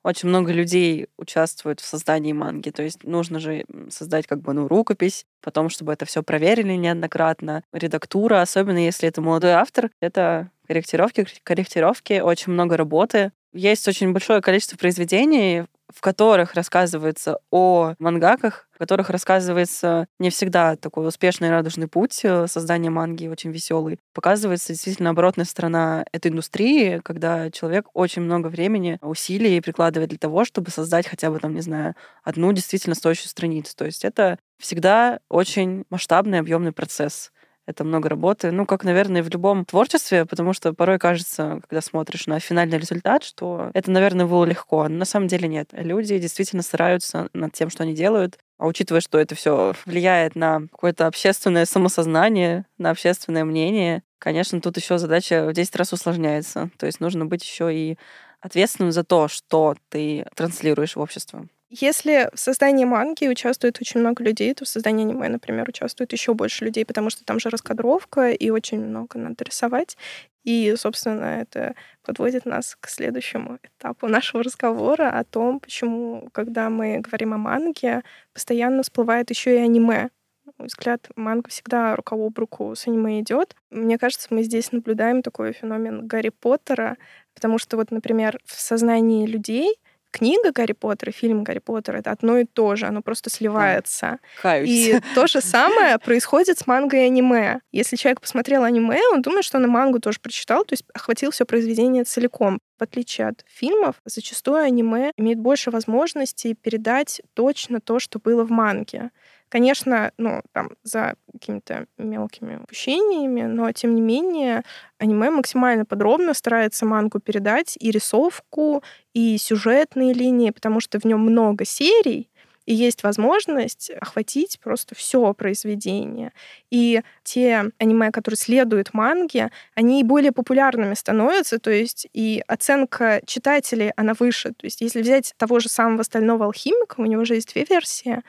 очень 0.03 0.29
много 0.29 0.53
людей 0.53 1.09
участвуют 1.17 1.81
в 1.81 1.85
создании 1.85 2.33
манги. 2.33 2.71
То 2.71 2.83
есть 2.83 3.03
нужно 3.03 3.41
же 3.41 3.65
создать 3.89 4.27
как 4.27 4.41
бы 4.41 4.53
ну, 4.53 4.69
рукопись, 4.69 5.27
потом, 5.43 5.69
чтобы 5.69 5.93
это 5.93 6.05
все 6.05 6.23
проверили 6.23 6.75
неоднократно. 6.75 7.65
Редактура, 7.73 8.41
особенно 8.41 8.79
если 8.79 9.09
это 9.09 9.21
молодой 9.21 9.53
автор, 9.53 9.91
это 10.01 10.51
корректировки, 10.69 11.27
корректировки, 11.43 12.21
очень 12.21 12.53
много 12.53 12.77
работы. 12.77 13.33
Есть 13.57 13.89
очень 13.89 14.13
большое 14.13 14.43
количество 14.43 14.77
произведений, 14.77 15.65
в 15.89 16.03
которых 16.03 16.55
рассказывается 16.55 17.39
о 17.51 17.95
мангаках, 17.99 18.69
в 18.73 18.79
которых 18.79 19.09
рассказывается 19.09 20.09
не 20.19 20.29
всегда 20.29 20.77
такой 20.77 21.09
успешный 21.09 21.49
радужный 21.49 21.89
путь 21.89 22.21
э, 22.23 22.47
создания 22.49 22.91
манги, 22.91 23.29
очень 23.29 23.51
веселый. 23.51 23.99
Показывается 24.13 24.75
действительно 24.75 25.11
оборотная 25.11 25.47
сторона 25.47 26.05
этой 26.13 26.31
индустрии, 26.31 27.01
когда 27.03 27.51
человек 27.51 27.87
очень 27.95 28.23
много 28.23 28.49
времени, 28.49 28.99
усилий 29.01 29.61
прикладывает 29.63 30.11
для 30.11 30.19
того, 30.19 30.45
чтобы 30.45 30.71
создать 30.71 31.07
хотя 31.09 31.31
бы, 31.31 31.39
там, 31.39 31.55
не 31.55 31.63
знаю, 31.63 31.95
одну 32.25 32.53
действительно 32.53 32.95
стоящую 32.95 33.29
страницу. 33.29 33.75
То 33.75 33.87
есть 33.87 34.05
это 34.05 34.39
всегда 34.59 35.21
очень 35.31 35.85
масштабный, 35.89 36.41
объемный 36.41 36.73
процесс 36.73 37.33
это 37.67 37.85
много 37.85 38.09
работы. 38.09 38.53
Ну, 38.53 38.65
как, 38.65 38.85
наверное, 38.85 39.23
в 39.23 39.29
любом 39.29 39.65
творчестве, 39.65 40.25
потому 40.25 40.53
что 40.53 40.73
порой 40.73 40.99
кажется, 40.99 41.61
когда 41.69 41.81
смотришь 41.81 42.27
на 42.27 42.39
финальный 42.41 42.79
результат, 42.79 43.25
что 43.25 43.71
это, 43.75 43.91
наверное, 43.91 44.27
было 44.27 44.45
легко. 44.45 44.89
Но 44.89 44.99
на 44.99 45.05
самом 45.05 45.29
деле 45.29 45.49
нет. 45.49 45.69
Люди 45.73 46.19
действительно 46.19 46.63
стараются 46.63 47.29
над 47.33 47.53
тем, 47.53 47.71
что 47.71 47.83
они 47.83 47.95
делают. 47.95 48.39
А 48.59 48.67
учитывая, 48.67 49.01
что 49.01 49.19
это 49.19 49.35
все 49.35 49.75
влияет 49.85 50.35
на 50.35 50.63
какое-то 50.71 51.07
общественное 51.07 51.67
самосознание, 51.67 52.65
на 52.79 52.91
общественное 52.91 53.45
мнение, 53.45 54.03
конечно, 54.19 54.61
тут 54.61 54.77
еще 54.77 54.97
задача 54.99 55.47
в 55.47 55.53
10 55.53 55.77
раз 55.77 55.93
усложняется. 55.93 56.71
То 56.79 56.87
есть 56.87 57.01
нужно 57.01 57.27
быть 57.27 57.45
еще 57.45 57.75
и 57.75 57.99
ответственным 58.41 58.93
за 58.93 59.05
то, 59.05 59.29
что 59.29 59.75
ты 59.89 60.25
транслируешь 60.35 60.97
в 60.97 61.01
общество. 61.01 61.49
Если 61.69 62.31
в 62.33 62.39
создании 62.39 62.85
манги 62.85 63.27
участвует 63.27 63.81
очень 63.81 64.01
много 64.01 64.23
людей, 64.23 64.55
то 64.55 64.65
в 64.65 64.69
создании 64.69 65.05
аниме, 65.05 65.29
например, 65.29 65.69
участвует 65.69 66.13
еще 66.13 66.33
больше 66.33 66.65
людей, 66.65 66.85
потому 66.87 67.11
что 67.11 67.25
там 67.25 67.41
же 67.41 67.49
раскадровка, 67.51 68.31
и 68.31 68.51
очень 68.51 68.81
много 68.81 69.19
надо 69.19 69.45
рисовать. 69.45 69.97
И, 70.45 70.75
собственно, 70.77 71.41
это 71.41 71.75
подводит 72.05 72.47
нас 72.47 72.77
к 72.79 72.89
следующему 72.89 73.59
этапу 73.65 74.07
нашего 74.07 74.45
разговора 74.45 75.11
о 75.11 75.25
том, 75.25 75.59
почему, 75.59 76.29
когда 76.33 76.71
мы 76.71 77.01
говорим 77.01 77.35
о 77.35 77.39
манге, 77.39 78.03
постоянно 78.33 78.85
всплывает 78.85 79.31
еще 79.31 79.57
и 79.57 79.59
аниме. 79.59 80.11
На 80.59 80.67
взгляд, 80.67 81.09
манга 81.17 81.51
всегда 81.51 81.97
рука 81.97 82.15
об 82.15 82.39
руку 82.39 82.77
с 82.77 82.87
аниме 82.87 83.21
идет. 83.21 83.57
Мне 83.71 83.99
кажется, 83.99 84.29
мы 84.31 84.45
здесь 84.45 84.71
наблюдаем 84.71 85.21
такой 85.23 85.53
феномен 85.53 86.07
Гарри 86.07 86.29
Поттера, 86.29 86.97
потому 87.35 87.59
что 87.59 87.77
вот, 87.77 87.91
например, 87.91 88.39
в 88.45 88.53
сознании 88.55 89.27
людей 89.27 89.75
книга 90.17 90.51
Гарри 90.51 90.73
Поттер 90.73 91.11
и 91.11 91.13
фильм 91.13 91.45
Гарри 91.45 91.59
Поттер— 91.59 91.97
это 91.97 92.11
одно 92.11 92.39
и 92.39 92.45
то 92.45 92.75
же, 92.75 92.87
оно 92.87 93.03
просто 93.03 93.29
сливается. 93.29 94.19
Каюсь. 94.41 94.69
И 94.71 95.01
то 95.15 95.27
же 95.27 95.41
самое 95.43 95.99
происходит 95.99 96.59
с 96.59 96.67
манго 96.67 96.97
и 96.97 97.01
аниме. 97.01 97.61
Если 97.71 97.97
человек 97.97 98.21
посмотрел 98.21 98.65
аниме, 98.65 99.01
он 99.13 99.21
думает, 99.21 99.45
что 99.45 99.59
он 99.59 99.65
и 99.65 99.69
мангу 99.69 100.01
тоже 100.01 100.19
прочитал, 100.21 100.65
то 100.65 100.73
есть 100.73 100.85
охватил 100.95 101.31
все 101.31 101.45
произведение 101.45 102.05
целиком. 102.05 102.59
В 102.79 102.83
отличие 102.83 103.29
от 103.29 103.45
фильмов, 103.47 103.97
зачастую 104.05 104.63
аниме 104.63 105.13
имеет 105.17 105.39
больше 105.39 105.71
возможностей 105.71 106.55
передать 106.55 107.21
точно 107.35 107.81
то, 107.81 107.99
что 107.99 108.19
было 108.19 108.45
в 108.45 108.51
манге. 108.51 109.11
Конечно, 109.49 110.11
ну, 110.19 110.43
там, 110.53 110.71
за 110.83 111.15
какими-то 111.33 111.87
мелкими 111.99 112.57
упущениями, 112.57 113.43
но, 113.43 113.71
тем 113.73 113.95
не 113.95 114.01
менее, 114.01 114.63
аниме 114.99 115.31
максимально 115.31 115.85
подробно 115.85 116.35
старается 116.35 116.85
мангу 116.85 117.21
передать 117.21 117.77
и 117.79 117.91
рисовку, 117.93 118.83
и 119.15 119.39
сюжетные 119.39 120.13
линии, 120.13 120.51
потому 120.51 120.81
что 120.81 120.99
в 120.99 121.05
нем 121.05 121.21
много 121.21 121.65
серий, 121.65 122.29
и 122.67 122.75
есть 122.75 123.03
возможность 123.05 123.91
охватить 123.91 124.59
просто 124.61 124.95
все 124.95 125.33
произведение. 125.33 126.33
И 126.71 127.01
те 127.23 127.71
аниме, 127.79 128.11
которые 128.11 128.37
следуют 128.37 128.93
манге, 128.93 129.51
они 129.75 130.03
более 130.05 130.33
популярными 130.33 130.95
становятся, 130.95 131.59
то 131.59 131.71
есть 131.71 132.09
и 132.13 132.43
оценка 132.47 133.23
читателей, 133.25 133.93
она 133.97 134.15
выше. 134.19 134.51
То 134.51 134.67
есть 134.67 134.81
если 134.81 135.01
взять 135.01 135.35
того 135.37 135.61
же 135.61 135.69
самого 135.69 136.03
«Стального 136.03 136.47
алхимика», 136.47 136.97
у 136.99 137.07
него 137.07 137.25
же 137.25 137.35
есть 137.35 137.53
две 137.53 137.65
версии, 137.65 138.23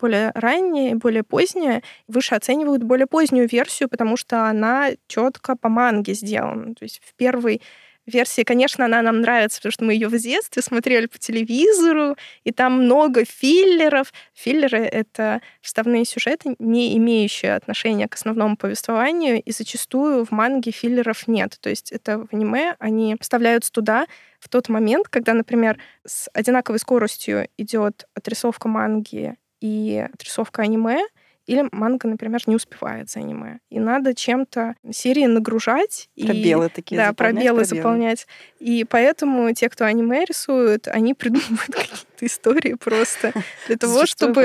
более 0.00 0.32
ранняя 0.34 0.92
и 0.92 0.94
более 0.94 1.22
поздняя, 1.22 1.82
выше 2.08 2.34
оценивают 2.34 2.82
более 2.82 3.06
позднюю 3.06 3.48
версию, 3.48 3.88
потому 3.88 4.16
что 4.16 4.48
она 4.48 4.90
четко 5.06 5.54
по 5.54 5.68
манге 5.68 6.14
сделана. 6.14 6.74
То 6.74 6.84
есть 6.84 7.00
в 7.04 7.14
первой 7.14 7.60
версии, 8.06 8.42
конечно, 8.42 8.84
она 8.84 9.02
нам 9.02 9.20
нравится, 9.20 9.58
потому 9.58 9.72
что 9.72 9.84
мы 9.84 9.94
ее 9.94 10.08
в 10.08 10.18
детстве 10.18 10.62
смотрели 10.62 11.06
по 11.06 11.18
телевизору, 11.18 12.16
и 12.44 12.52
там 12.52 12.84
много 12.84 13.24
филлеров. 13.24 14.12
Филлеры— 14.34 14.78
это 14.80 15.40
вставные 15.60 16.04
сюжеты, 16.04 16.56
не 16.58 16.96
имеющие 16.96 17.54
отношения 17.54 18.08
к 18.08 18.14
основному 18.14 18.56
повествованию, 18.56 19.40
и 19.42 19.52
зачастую 19.52 20.24
в 20.24 20.30
манге 20.30 20.70
филлеров 20.70 21.28
нет. 21.28 21.58
То 21.60 21.70
есть 21.70 21.92
это 21.92 22.18
в 22.18 22.34
аниме 22.34 22.76
они 22.78 23.16
вставляются 23.20 23.72
туда 23.72 24.06
в 24.40 24.48
тот 24.48 24.68
момент, 24.68 25.08
когда, 25.08 25.34
например, 25.34 25.78
с 26.04 26.28
одинаковой 26.34 26.78
скоростью 26.78 27.48
идет 27.56 28.06
отрисовка 28.14 28.68
манги 28.68 29.36
и 29.60 30.04
отрисовка 30.12 30.62
аниме, 30.62 31.00
или 31.46 31.68
манга, 31.72 32.08
например, 32.08 32.40
не 32.46 32.56
успевает 32.56 33.10
за 33.10 33.20
аниме. 33.20 33.58
И 33.70 33.78
надо 33.80 34.14
чем-то 34.14 34.74
серии 34.90 35.26
нагружать. 35.26 36.08
Пробелы 36.16 36.66
и, 36.66 36.68
такие 36.68 36.96
Да, 36.96 37.08
заполнять, 37.08 37.34
пробелы, 37.34 37.56
пробелы 37.56 37.64
заполнять. 37.64 38.26
И 38.58 38.84
поэтому 38.84 39.52
те, 39.52 39.68
кто 39.68 39.84
аниме 39.84 40.24
рисуют, 40.24 40.88
они 40.88 41.14
придумывают 41.14 41.66
какие-то 41.66 42.26
истории 42.26 42.74
просто 42.74 43.32
для 43.66 43.76
того, 43.76 44.06
чтобы... 44.06 44.42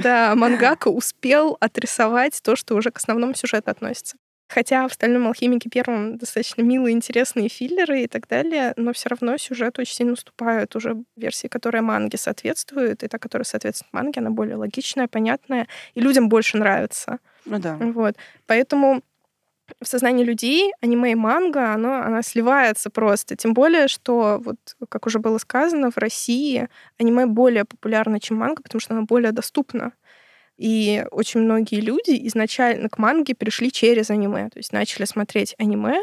Да, 0.00 0.34
мангака 0.34 0.88
успел 0.88 1.56
отрисовать 1.60 2.40
то, 2.42 2.56
что 2.56 2.74
уже 2.74 2.90
к 2.90 2.98
основному 2.98 3.34
сюжету 3.34 3.70
относится. 3.70 4.16
Хотя 4.48 4.86
в 4.86 4.92
«Стальном 4.92 5.26
алхимике» 5.26 5.68
первом 5.68 6.18
достаточно 6.18 6.62
милые, 6.62 6.94
интересные 6.94 7.48
филлеры 7.48 8.02
и 8.02 8.06
так 8.06 8.28
далее, 8.28 8.74
но 8.76 8.92
все 8.92 9.08
равно 9.08 9.36
сюжет 9.38 9.78
очень 9.78 9.94
сильно 9.94 10.12
уступает 10.12 10.76
уже 10.76 11.02
версии, 11.16 11.48
которая 11.48 11.82
манге 11.82 12.16
соответствует, 12.16 13.02
и 13.02 13.08
та, 13.08 13.18
которая 13.18 13.44
соответствует 13.44 13.92
манге, 13.92 14.20
она 14.20 14.30
более 14.30 14.56
логичная, 14.56 15.08
понятная, 15.08 15.66
и 15.94 16.00
людям 16.00 16.28
больше 16.28 16.58
нравится. 16.58 17.18
Ну 17.44 17.58
да. 17.58 17.76
Вот. 17.76 18.14
Поэтому 18.46 19.02
в 19.82 19.86
сознании 19.86 20.24
людей 20.24 20.72
аниме 20.80 21.12
и 21.12 21.14
манга, 21.14 21.72
оно, 21.72 21.94
она 21.94 22.22
сливается 22.22 22.88
просто. 22.88 23.36
Тем 23.36 23.52
более, 23.52 23.88
что, 23.88 24.40
вот, 24.44 24.58
как 24.88 25.06
уже 25.06 25.18
было 25.18 25.38
сказано, 25.38 25.90
в 25.90 25.98
России 25.98 26.68
аниме 26.98 27.26
более 27.26 27.64
популярно, 27.64 28.20
чем 28.20 28.36
манга, 28.36 28.62
потому 28.62 28.80
что 28.80 28.94
оно 28.94 29.02
более 29.02 29.32
доступно. 29.32 29.92
И 30.56 31.04
очень 31.10 31.40
многие 31.40 31.80
люди 31.80 32.26
изначально 32.28 32.88
к 32.88 32.98
манге 32.98 33.34
пришли 33.34 33.70
через 33.70 34.10
аниме. 34.10 34.48
То 34.48 34.58
есть 34.58 34.72
начали 34.72 35.04
смотреть 35.04 35.54
аниме, 35.58 36.00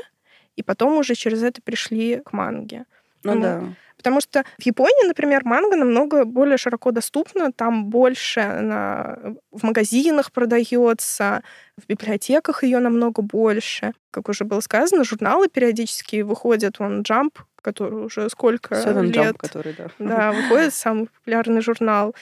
и 0.55 0.63
потом 0.63 0.97
уже 0.97 1.15
через 1.15 1.41
это 1.43 1.61
пришли 1.61 2.17
к 2.17 2.33
манге. 2.33 2.85
Ну, 3.23 3.35
ну 3.35 3.41
да. 3.41 3.63
Потому 3.97 4.19
что 4.19 4.43
в 4.59 4.65
Японии, 4.65 5.07
например, 5.07 5.45
манга 5.45 5.77
намного 5.77 6.25
более 6.25 6.57
широко 6.57 6.91
доступна, 6.91 7.53
там 7.53 7.85
больше 7.85 8.41
на... 8.41 9.17
в 9.51 9.63
магазинах 9.63 10.31
продается, 10.33 11.41
в 11.77 11.87
библиотеках 11.87 12.63
ее 12.63 12.79
намного 12.79 13.21
больше. 13.21 13.93
Как 14.11 14.27
уже 14.27 14.43
было 14.43 14.59
сказано, 14.59 15.05
журналы 15.05 15.47
периодически 15.47 16.21
выходят, 16.21 16.81
он 16.81 17.01
Jump, 17.01 17.31
который 17.61 18.03
уже 18.03 18.29
сколько 18.29 18.75
Seven 18.75 19.03
лет. 19.03 19.15
Jump, 19.15 19.37
который, 19.37 19.73
да. 19.73 19.87
Да, 19.99 20.31
выходит 20.33 20.73
самый 20.73 21.07
популярный 21.07 21.61
журнал 21.61 22.13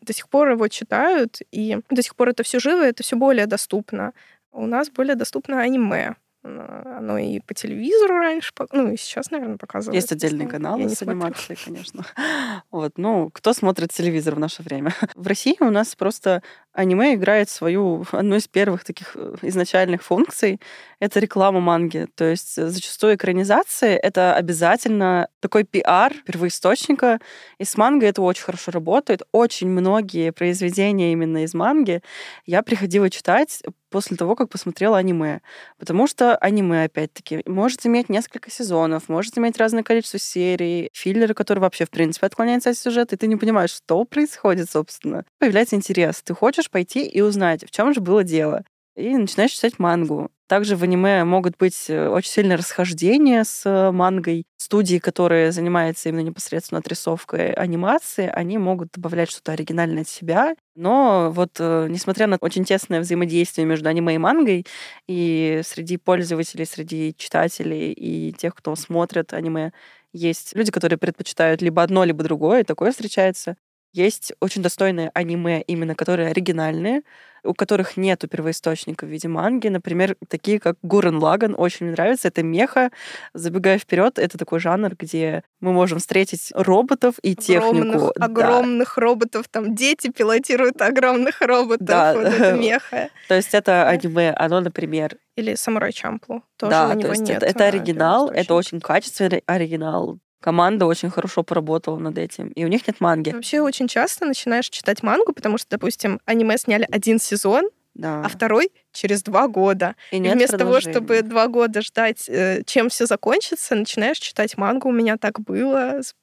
до 0.00 0.12
сих 0.12 0.28
пор 0.28 0.50
его 0.50 0.68
читают, 0.68 1.38
и 1.50 1.78
до 1.90 2.02
сих 2.02 2.16
пор 2.16 2.30
это 2.30 2.42
все 2.42 2.58
живо, 2.58 2.82
это 2.82 3.02
все 3.02 3.16
более 3.16 3.46
доступно. 3.46 4.12
У 4.52 4.66
нас 4.66 4.90
более 4.90 5.14
доступно 5.14 5.60
аниме. 5.60 6.14
Оно 6.44 7.16
и 7.16 7.40
по 7.40 7.54
телевизору 7.54 8.18
раньше, 8.18 8.52
ну 8.72 8.92
и 8.92 8.98
сейчас, 8.98 9.30
наверное, 9.30 9.56
показывают. 9.56 9.94
Есть 9.94 10.12
отдельные 10.12 10.46
каналы 10.46 10.90
с 10.90 11.00
анимацией, 11.00 11.58
конечно. 11.62 12.04
Вот, 12.70 12.98
ну, 12.98 13.30
кто 13.32 13.52
смотрит 13.52 13.92
телевизор 13.92 14.34
в 14.34 14.38
наше 14.38 14.62
время? 14.62 14.92
В 15.14 15.26
России 15.26 15.56
у 15.60 15.70
нас 15.70 15.94
просто 15.96 16.42
аниме 16.74 17.14
играет 17.14 17.48
свою, 17.48 18.04
одну 18.12 18.36
из 18.36 18.46
первых 18.46 18.84
таких 18.84 19.16
э, 19.16 19.36
изначальных 19.42 20.02
функций. 20.02 20.60
Это 20.98 21.20
реклама 21.20 21.60
манги. 21.60 22.08
То 22.14 22.24
есть 22.24 22.58
э, 22.58 22.68
зачастую 22.68 23.14
экранизации— 23.14 23.94
это 24.02 24.34
обязательно 24.34 25.28
такой 25.40 25.64
пиар 25.64 26.12
первоисточника. 26.26 27.20
И 27.58 27.64
с 27.64 27.76
манго 27.78 28.06
это 28.06 28.20
очень 28.22 28.44
хорошо 28.44 28.70
работает. 28.70 29.22
Очень 29.32 29.68
многие 29.68 30.30
произведения 30.32 31.12
именно 31.12 31.44
из 31.44 31.54
манги 31.54 32.02
я 32.44 32.62
приходила 32.62 33.08
читать 33.08 33.62
после 33.94 34.16
того, 34.16 34.34
как 34.34 34.48
посмотрела 34.48 34.98
аниме. 34.98 35.40
Потому 35.78 36.08
что 36.08 36.34
аниме, 36.38 36.82
опять-таки, 36.82 37.44
может 37.46 37.86
иметь 37.86 38.08
несколько 38.08 38.50
сезонов, 38.50 39.08
может 39.08 39.38
иметь 39.38 39.56
разное 39.56 39.84
количество 39.84 40.18
серий, 40.18 40.90
филлеры, 40.92 41.32
которые 41.32 41.62
вообще, 41.62 41.84
в 41.84 41.90
принципе, 41.90 42.26
отклоняются 42.26 42.70
от 42.70 42.76
сюжета, 42.76 43.14
и 43.14 43.18
ты 43.18 43.28
не 43.28 43.36
понимаешь, 43.36 43.70
что 43.70 44.04
происходит, 44.04 44.68
собственно. 44.68 45.24
Появляется 45.38 45.76
интерес. 45.76 46.20
Ты 46.24 46.34
хочешь 46.34 46.72
пойти 46.72 47.06
и 47.06 47.20
узнать, 47.20 47.64
в 47.64 47.70
чем 47.70 47.94
же 47.94 48.00
было 48.00 48.24
дело. 48.24 48.64
И 48.96 49.16
начинаешь 49.16 49.52
читать 49.52 49.78
мангу. 49.78 50.32
Также 50.46 50.76
в 50.76 50.82
аниме 50.82 51.24
могут 51.24 51.56
быть 51.56 51.86
э, 51.88 52.08
очень 52.08 52.30
сильные 52.30 52.56
расхождения 52.56 53.44
с 53.44 53.64
э, 53.64 53.90
мангой. 53.90 54.44
Студии, 54.58 54.98
которые 54.98 55.52
занимаются 55.52 56.10
именно 56.10 56.20
непосредственно 56.20 56.80
отрисовкой 56.80 57.52
анимации, 57.52 58.26
они 58.26 58.58
могут 58.58 58.90
добавлять 58.92 59.30
что-то 59.30 59.52
оригинальное 59.52 60.02
от 60.02 60.08
себя. 60.08 60.54
Но 60.76 61.30
вот 61.32 61.56
э, 61.58 61.86
несмотря 61.88 62.26
на 62.26 62.36
очень 62.40 62.64
тесное 62.64 63.00
взаимодействие 63.00 63.66
между 63.66 63.88
аниме 63.88 64.16
и 64.16 64.18
мангой, 64.18 64.66
и 65.08 65.62
среди 65.64 65.96
пользователей, 65.96 66.66
среди 66.66 67.14
читателей 67.16 67.92
и 67.92 68.32
тех, 68.32 68.54
кто 68.54 68.76
смотрит 68.76 69.32
аниме, 69.32 69.72
есть 70.12 70.54
люди, 70.54 70.70
которые 70.70 70.98
предпочитают 70.98 71.62
либо 71.62 71.82
одно, 71.82 72.04
либо 72.04 72.22
другое, 72.22 72.60
и 72.60 72.64
такое 72.64 72.90
встречается. 72.90 73.56
Есть 73.94 74.32
очень 74.40 74.60
достойные 74.60 75.10
аниме, 75.14 75.62
именно 75.62 75.94
которые 75.94 76.28
оригинальные, 76.28 77.02
у 77.44 77.54
которых 77.54 77.96
нету 77.96 78.28
первоисточника 78.28 79.04
в 79.04 79.08
виде 79.08 79.28
манги. 79.28 79.68
Например, 79.68 80.16
такие 80.28 80.58
как 80.58 80.76
Гурен 80.82 81.16
Лаган. 81.16 81.54
Очень 81.56 81.86
мне 81.86 81.92
нравится. 81.92 82.28
Это 82.28 82.42
меха. 82.42 82.90
Забегая 83.34 83.78
вперед, 83.78 84.18
это 84.18 84.38
такой 84.38 84.60
жанр, 84.60 84.94
где 84.98 85.42
мы 85.60 85.72
можем 85.72 85.98
встретить 85.98 86.50
роботов 86.54 87.16
и 87.22 87.32
огромных, 87.32 87.92
технику. 87.92 88.12
Огромных 88.18 88.94
да. 88.96 89.02
роботов. 89.02 89.46
Там 89.50 89.74
дети 89.74 90.10
пилотируют 90.10 90.80
огромных 90.80 91.40
роботов. 91.40 91.86
Да. 91.86 92.14
Вот 92.14 92.26
это 92.26 92.52
меха. 92.58 93.10
То 93.28 93.34
есть 93.34 93.54
это 93.54 93.88
аниме, 93.88 94.32
оно, 94.36 94.60
например... 94.60 95.16
Или 95.36 95.56
Самурай 95.56 95.92
Чамплу. 95.92 96.42
Тоже 96.56 96.70
да, 96.70 96.88
у 96.88 96.92
него 96.92 97.02
то 97.02 97.10
есть 97.10 97.22
нет. 97.22 97.42
Это, 97.42 97.46
это 97.46 97.64
оригинал, 97.64 98.30
это 98.30 98.54
очень 98.54 98.80
качественный 98.80 99.42
оригинал 99.46 100.18
команда 100.44 100.84
очень 100.84 101.08
хорошо 101.08 101.42
поработала 101.42 101.98
над 101.98 102.18
этим, 102.18 102.48
и 102.48 102.66
у 102.66 102.68
них 102.68 102.86
нет 102.86 103.00
манги. 103.00 103.30
Вообще 103.30 103.62
очень 103.62 103.88
часто 103.88 104.26
начинаешь 104.26 104.68
читать 104.68 105.02
мангу, 105.02 105.32
потому 105.32 105.56
что, 105.56 105.70
допустим, 105.70 106.20
аниме 106.26 106.58
сняли 106.58 106.86
один 106.90 107.18
сезон, 107.18 107.70
да. 107.94 108.20
а 108.22 108.28
второй 108.28 108.70
через 108.92 109.22
два 109.22 109.48
года. 109.48 109.96
И, 110.10 110.18
и 110.18 110.20
вместо 110.20 110.58
того, 110.58 110.80
чтобы 110.80 111.22
два 111.22 111.48
года 111.48 111.80
ждать, 111.80 112.28
э, 112.28 112.62
чем 112.66 112.90
все 112.90 113.06
закончится, 113.06 113.74
начинаешь 113.74 114.18
читать 114.18 114.58
мангу. 114.58 114.90
У 114.90 114.92
меня 114.92 115.16
так 115.16 115.40
было 115.40 116.00
с 116.02 116.14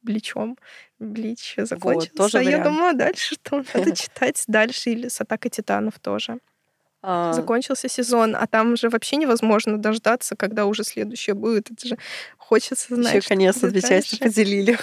Бличом. 0.00 0.56
Блич 0.98 1.54
закончился. 1.58 2.10
Вот, 2.16 2.32
тоже 2.32 2.48
я 2.48 2.64
думаю, 2.64 2.96
дальше 2.96 3.34
что? 3.34 3.62
Надо 3.74 3.94
читать 3.96 4.42
дальше. 4.46 4.90
Или 4.90 5.08
с 5.08 5.20
Атакой 5.20 5.50
Титанов 5.50 5.98
тоже. 5.98 6.38
А... 7.02 7.32
Закончился 7.32 7.88
сезон, 7.88 8.34
а 8.34 8.46
там 8.46 8.76
же 8.76 8.88
вообще 8.88 9.16
невозможно 9.16 9.78
дождаться, 9.78 10.36
когда 10.36 10.66
уже 10.66 10.84
следующее 10.84 11.34
будет. 11.34 11.70
Это 11.70 11.88
же 11.88 11.98
хочется 12.36 12.94
знать. 12.94 13.14
Еще 13.14 13.28
конец 13.28 13.58
две 13.58 13.80
части 13.80 14.18
поделили. 14.18 14.78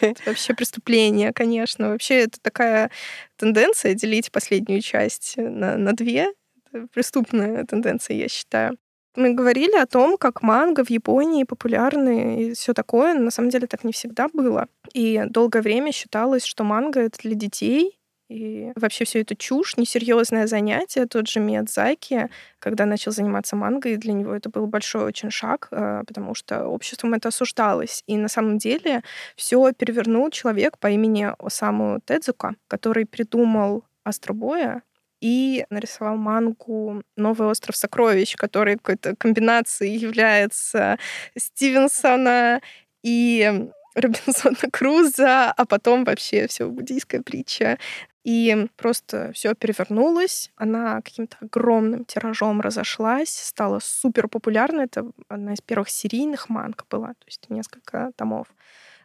Это 0.00 0.20
вообще 0.26 0.54
преступление, 0.54 1.32
конечно. 1.32 1.90
Вообще 1.90 2.22
это 2.22 2.40
такая 2.40 2.90
тенденция 3.36 3.94
делить 3.94 4.32
последнюю 4.32 4.80
часть 4.80 5.34
на, 5.36 5.76
на 5.76 5.92
две. 5.92 6.32
Это 6.72 6.86
преступная 6.92 7.64
тенденция, 7.64 8.16
я 8.16 8.28
считаю. 8.28 8.76
Мы 9.14 9.34
говорили 9.34 9.76
о 9.76 9.86
том, 9.86 10.16
как 10.16 10.42
манго 10.42 10.84
в 10.84 10.90
Японии 10.90 11.44
популярны 11.44 12.44
и 12.44 12.54
все 12.54 12.72
такое. 12.72 13.14
На 13.14 13.30
самом 13.30 13.50
деле 13.50 13.66
так 13.66 13.84
не 13.84 13.92
всегда 13.92 14.28
было. 14.32 14.68
И 14.94 15.22
долгое 15.28 15.60
время 15.60 15.92
считалось, 15.92 16.44
что 16.44 16.64
манго 16.64 17.00
это 17.00 17.18
для 17.22 17.34
детей, 17.34 17.98
и 18.32 18.72
вообще 18.76 19.04
все 19.04 19.20
это 19.20 19.36
чушь, 19.36 19.76
несерьезное 19.76 20.46
занятие. 20.46 21.06
Тот 21.06 21.28
же 21.28 21.40
Миядзаки, 21.40 22.30
когда 22.58 22.86
начал 22.86 23.12
заниматься 23.12 23.56
мангой, 23.56 23.96
для 23.96 24.14
него 24.14 24.34
это 24.34 24.48
был 24.48 24.66
большой 24.66 25.04
очень 25.04 25.30
шаг, 25.30 25.68
э, 25.70 26.02
потому 26.06 26.34
что 26.34 26.66
обществом 26.66 27.12
это 27.12 27.28
осуждалось. 27.28 28.02
И 28.06 28.16
на 28.16 28.28
самом 28.28 28.56
деле 28.56 29.02
все 29.36 29.72
перевернул 29.72 30.30
человек 30.30 30.78
по 30.78 30.86
имени 30.86 31.28
Осаму 31.38 32.00
Тедзука, 32.04 32.54
который 32.68 33.04
придумал 33.04 33.84
Астробоя, 34.04 34.82
и 35.20 35.64
нарисовал 35.70 36.16
мангу 36.16 37.02
«Новый 37.16 37.46
остров 37.48 37.76
сокровищ», 37.76 38.34
который 38.34 38.76
какой-то 38.76 39.14
комбинацией 39.14 39.96
является 39.96 40.98
Стивенсона 41.36 42.60
и 43.04 43.68
Робинсона 43.94 44.56
Круза, 44.72 45.52
а 45.52 45.64
потом 45.66 46.04
вообще 46.04 46.46
все 46.46 46.66
буддийская 46.66 47.22
притча. 47.22 47.78
И 48.24 48.68
просто 48.76 49.32
все 49.34 49.54
перевернулось. 49.54 50.52
Она 50.56 51.02
каким-то 51.02 51.36
огромным 51.40 52.04
тиражом 52.04 52.60
разошлась, 52.60 53.30
стала 53.30 53.80
супер 53.80 54.28
популярной. 54.28 54.84
Это 54.84 55.10
одна 55.28 55.54
из 55.54 55.60
первых 55.60 55.88
серийных 55.90 56.48
манг 56.48 56.86
была, 56.88 57.08
то 57.08 57.26
есть 57.26 57.50
несколько 57.50 58.12
томов. 58.16 58.46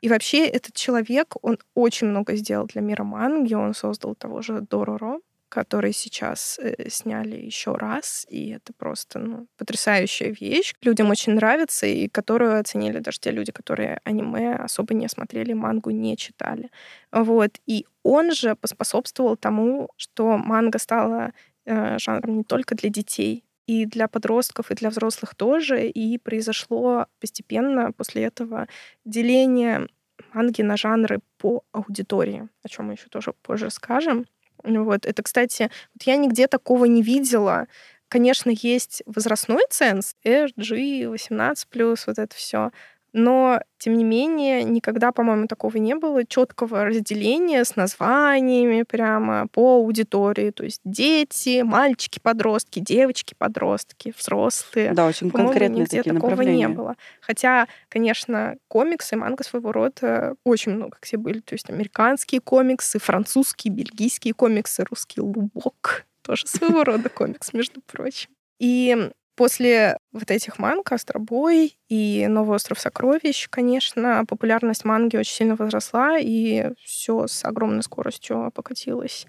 И 0.01 0.09
вообще 0.09 0.45
этот 0.45 0.75
человек, 0.75 1.36
он 1.41 1.57
очень 1.74 2.07
много 2.07 2.36
сделал 2.36 2.67
для 2.67 2.81
мира 2.81 3.03
манги. 3.03 3.55
Он 3.55 3.74
создал 3.74 4.13
того 4.13 4.43
же 4.43 4.62
Дороро, 4.62 5.19
который 5.49 5.93
сейчас 5.93 6.59
э, 6.59 6.89
сняли 6.89 7.36
еще 7.36 7.75
раз, 7.75 8.25
и 8.29 8.49
это 8.49 8.73
просто 8.73 9.19
ну, 9.19 9.47
потрясающая 9.57 10.36
вещь. 10.39 10.73
Людям 10.81 11.10
очень 11.10 11.33
нравится, 11.33 11.86
и 11.88 12.07
которую 12.07 12.60
оценили 12.60 12.99
даже 12.99 13.19
те 13.19 13.31
люди, 13.31 13.51
которые 13.51 13.99
аниме 14.03 14.55
особо 14.55 14.93
не 14.93 15.07
смотрели, 15.07 15.53
мангу 15.53 15.89
не 15.91 16.17
читали. 16.17 16.69
Вот. 17.12 17.51
И 17.65 17.86
он 18.03 18.31
же 18.33 18.55
поспособствовал 18.55 19.38
тому, 19.38 19.89
что 19.95 20.38
манга 20.38 20.79
стала 20.79 21.31
э, 21.65 21.97
жанром 21.99 22.38
не 22.38 22.43
только 22.43 22.75
для 22.75 22.89
детей, 22.89 23.43
и 23.67 23.86
для 23.86 24.07
подростков, 24.07 24.71
и 24.71 24.75
для 24.75 24.89
взрослых 24.89 25.36
тоже. 25.36 25.88
И 25.88 26.17
произошло 26.17 27.07
постепенно 27.19 27.91
после 27.91 28.23
этого 28.23 28.67
деление 29.05 29.88
манги 30.33 30.62
на 30.62 30.77
жанры 30.77 31.19
по 31.38 31.63
аудитории, 31.71 32.47
о 32.63 32.69
чем 32.69 32.86
мы 32.86 32.93
еще 32.93 33.07
тоже 33.10 33.33
позже 33.41 33.69
скажем. 33.69 34.25
Вот. 34.63 35.06
Это, 35.06 35.24
кстати, 35.24 35.70
вот 35.93 36.04
я 36.04 36.17
нигде 36.17 36.48
такого 36.48 36.86
не 36.86 37.02
видела. 37.02 37.67
Конечно, 38.10 38.52
есть 38.52 39.04
возрастной 39.06 39.63
ценз, 39.70 40.15
RG, 40.26 41.04
18+, 41.12 42.04
вот 42.08 42.20
это 42.20 42.36
все. 42.36 42.72
Но, 43.13 43.62
тем 43.78 43.98
не 43.98 44.04
менее, 44.04 44.63
никогда, 44.63 45.12
по-моему, 45.12 45.48
такого 45.48 45.78
не 45.78 45.96
было 45.96 46.26
четкого 46.26 46.86
разделения 46.86 47.63
с 47.63 47.76
названиями 47.76 48.84
прямо 48.84 49.48
по 49.48 49.76
аудитории. 49.78 50.52
То 50.52 50.63
есть 50.63 50.82
дети, 50.84 51.62
мальчики, 51.62 52.20
подростки, 52.20 52.80
девочки, 52.80 53.34
подростки, 53.38 54.13
взрослые. 54.17 54.93
Да, 54.93 55.08
очень 55.08 55.32
конкретные 55.32 55.82
нигде 55.82 55.98
такие 55.98 56.13
такого 56.13 56.41
не 56.41 56.67
было. 56.67 56.96
Хотя, 57.22 57.67
конечно, 57.89 58.58
комиксы, 58.67 59.15
манга 59.15 59.43
своего 59.43 59.72
рода 59.72 60.36
очень 60.43 60.74
много 60.74 60.98
где 61.02 61.17
были. 61.17 61.39
То 61.39 61.54
есть 61.54 61.70
американские 61.70 62.41
комиксы, 62.41 63.00
французские, 63.00 63.74
бельгийские 63.74 64.34
комиксы, 64.34 64.84
русский 64.89 65.22
лубок. 65.22 66.06
Тоже 66.22 66.46
своего 66.46 66.84
рода 66.84 67.10
комикс, 67.10 67.54
между 67.54 67.82
прочим. 67.82 68.30
И 68.60 69.12
После 69.38 70.00
вот 70.12 70.32
этих 70.32 70.58
манг 70.58 70.91
«Астробой» 70.91 71.78
и 71.89 72.26
«Новый 72.28 72.56
остров 72.56 72.80
сокровищ», 72.80 73.47
конечно, 73.52 74.26
популярность 74.28 74.84
манги 74.84 75.15
очень 75.15 75.36
сильно 75.36 75.56
возросла, 75.56 76.17
и 76.17 76.71
все 76.84 77.28
с 77.28 77.45
огромной 77.45 77.84
скоростью 77.84 78.52
покатилось 78.56 79.28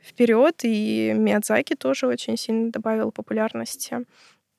вперед, 0.00 0.60
и 0.62 1.12
Миядзаки 1.16 1.74
тоже 1.74 2.06
очень 2.06 2.36
сильно 2.36 2.70
добавил 2.70 3.10
популярности. 3.10 4.06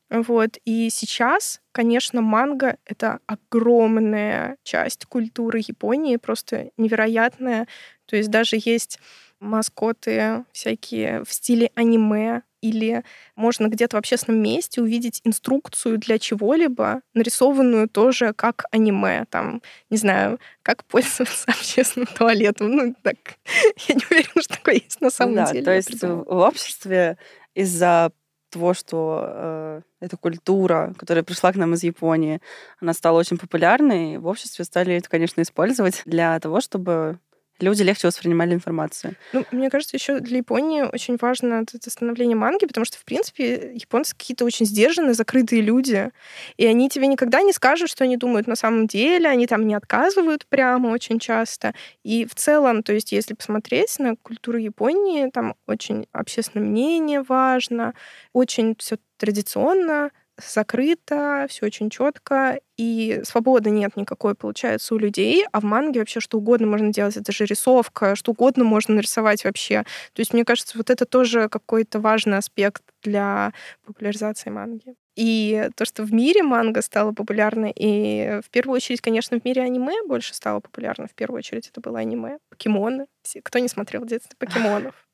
Вот. 0.09 0.57
И 0.65 0.89
сейчас, 0.91 1.61
конечно, 1.71 2.21
манга— 2.21 2.77
это 2.85 3.19
огромная 3.25 4.57
часть 4.63 5.05
культуры 5.05 5.59
Японии, 5.59 6.17
просто 6.17 6.71
невероятная. 6.75 7.67
То 8.05 8.17
есть 8.17 8.29
даже 8.29 8.57
есть 8.59 8.99
маскоты 9.39 10.43
всякие 10.51 11.23
в 11.23 11.31
стиле 11.33 11.71
аниме, 11.75 12.41
или 12.61 13.03
можно 13.35 13.67
где-то 13.67 13.97
в 13.97 13.99
общественном 13.99 14.41
месте 14.41 14.81
увидеть 14.81 15.21
инструкцию 15.23 15.97
для 15.97 16.19
чего-либо, 16.19 17.01
нарисованную 17.13 17.89
тоже 17.89 18.33
как 18.33 18.65
аниме. 18.71 19.25
Там, 19.29 19.61
не 19.89 19.97
знаю, 19.97 20.39
как 20.61 20.83
пользоваться 20.85 21.45
общественным 21.47 22.07
туалетом. 22.07 22.71
Ну, 22.71 22.95
так, 23.01 23.17
я 23.87 23.95
не 23.95 24.05
уверена, 24.09 24.41
что 24.41 24.55
такое 24.55 24.75
есть 24.75 25.01
на 25.01 25.09
самом 25.09 25.35
да, 25.35 25.51
деле. 25.51 25.65
То 25.65 25.73
есть 25.73 26.03
в 26.03 26.37
обществе 26.37 27.17
из-за 27.53 28.11
того, 28.49 28.73
что 28.73 29.23
э, 29.25 29.81
эта 29.99 30.17
культура, 30.17 30.93
которая 30.97 31.23
пришла 31.23 31.51
к 31.51 31.55
нам 31.55 31.73
из 31.73 31.83
Японии, 31.83 32.41
она 32.79 32.93
стала 32.93 33.19
очень 33.19 33.37
популярной, 33.37 34.17
в 34.17 34.27
обществе 34.27 34.65
стали 34.65 34.95
это, 34.95 35.09
конечно, 35.09 35.41
использовать 35.41 36.01
для 36.05 36.39
того, 36.39 36.61
чтобы 36.61 37.19
люди 37.59 37.81
легче 37.83 38.07
воспринимали 38.07 38.53
информацию. 38.53 39.15
Ну, 39.31 39.45
мне 39.51 39.69
кажется, 39.69 39.95
еще 39.95 40.19
для 40.19 40.37
Японии 40.37 40.81
очень 40.83 41.17
важно 41.21 41.63
это 41.73 41.89
становление 41.89 42.35
манги, 42.35 42.65
потому 42.65 42.85
что, 42.85 42.97
в 42.97 43.05
принципе, 43.05 43.71
японцы 43.75 44.15
какие-то 44.15 44.45
очень 44.45 44.65
сдержанные, 44.65 45.13
закрытые 45.13 45.61
люди, 45.61 46.11
и 46.57 46.65
они 46.65 46.89
тебе 46.89 47.07
никогда 47.07 47.41
не 47.41 47.53
скажут, 47.53 47.89
что 47.89 48.03
они 48.03 48.17
думают 48.17 48.47
на 48.47 48.55
самом 48.55 48.87
деле, 48.87 49.29
они 49.29 49.47
там 49.47 49.67
не 49.67 49.75
отказывают 49.75 50.45
прямо 50.47 50.87
очень 50.89 51.19
часто. 51.19 51.73
И 52.03 52.25
в 52.25 52.35
целом, 52.35 52.83
то 52.83 52.93
есть, 52.93 53.11
если 53.11 53.33
посмотреть 53.33 53.99
на 53.99 54.15
культуру 54.15 54.57
Японии, 54.57 55.29
там 55.29 55.55
очень 55.67 56.07
общественное 56.11 56.65
мнение 56.65 57.21
важно, 57.21 57.93
очень 58.33 58.75
все 58.79 58.97
традиционно, 59.17 60.11
закрыто, 60.45 61.47
все 61.49 61.65
очень 61.65 61.89
четко, 61.89 62.59
и 62.77 63.21
свободы 63.23 63.69
нет 63.69 63.95
никакой, 63.95 64.35
получается, 64.35 64.95
у 64.95 64.97
людей, 64.97 65.45
а 65.51 65.59
в 65.59 65.63
манге 65.63 65.99
вообще 65.99 66.19
что 66.19 66.37
угодно 66.37 66.67
можно 66.67 66.93
делать, 66.93 67.17
это 67.17 67.31
же 67.31 67.45
рисовка, 67.45 68.15
что 68.15 68.31
угодно 68.31 68.63
можно 68.63 68.95
нарисовать 68.95 69.43
вообще. 69.43 69.83
То 70.13 70.21
есть, 70.21 70.33
мне 70.33 70.45
кажется, 70.45 70.77
вот 70.77 70.89
это 70.89 71.05
тоже 71.05 71.49
какой-то 71.49 71.99
важный 71.99 72.37
аспект 72.37 72.83
для 73.03 73.53
популяризации 73.85 74.49
манги. 74.49 74.95
И 75.15 75.69
то, 75.75 75.83
что 75.83 76.03
в 76.03 76.13
мире 76.13 76.43
манга 76.43 76.81
стала 76.81 77.11
популярной, 77.11 77.73
и 77.75 78.39
в 78.45 78.49
первую 78.49 78.77
очередь, 78.77 79.01
конечно, 79.01 79.39
в 79.39 79.43
мире 79.43 79.63
аниме 79.63 80.01
больше 80.07 80.33
стало 80.33 80.61
популярно. 80.61 81.07
В 81.07 81.13
первую 81.13 81.39
очередь 81.39 81.67
это 81.67 81.81
было 81.81 81.99
аниме, 81.99 82.37
покемоны. 82.49 83.07
Кто 83.43 83.59
не 83.59 83.67
смотрел 83.67 84.01
в 84.03 84.07
детстве 84.07 84.35
покемонов? 84.37 85.07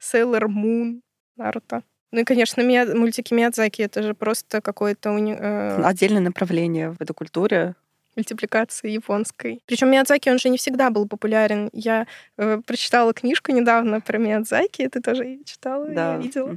Sailor 0.00 0.46
Moon, 0.46 1.00
Наруто. 1.38 1.82
Ну 2.10 2.20
и, 2.20 2.24
конечно, 2.24 2.62
Мия... 2.62 2.86
мультики 2.86 3.34
Миядзаки— 3.34 3.82
это 3.82 4.02
же 4.02 4.14
просто 4.14 4.60
какое-то... 4.60 5.12
Уни... 5.12 5.36
Э... 5.38 5.82
Отдельное 5.82 6.22
направление 6.22 6.90
в 6.90 7.00
этой 7.00 7.12
культуре 7.12 7.74
мультипликации 8.18 8.90
японской. 8.90 9.62
Причем 9.66 9.90
Миядзаки, 9.90 10.28
он 10.28 10.38
же 10.38 10.48
не 10.48 10.58
всегда 10.58 10.90
был 10.90 11.06
популярен. 11.06 11.70
Я 11.72 12.06
э, 12.36 12.60
прочитала 12.66 13.12
книжку 13.12 13.52
недавно 13.52 14.00
про 14.00 14.18
Миядзаки, 14.18 14.88
ты 14.88 15.00
тоже 15.00 15.38
читала, 15.44 15.86
да. 15.86 16.14
я 16.14 16.18
видела. 16.18 16.56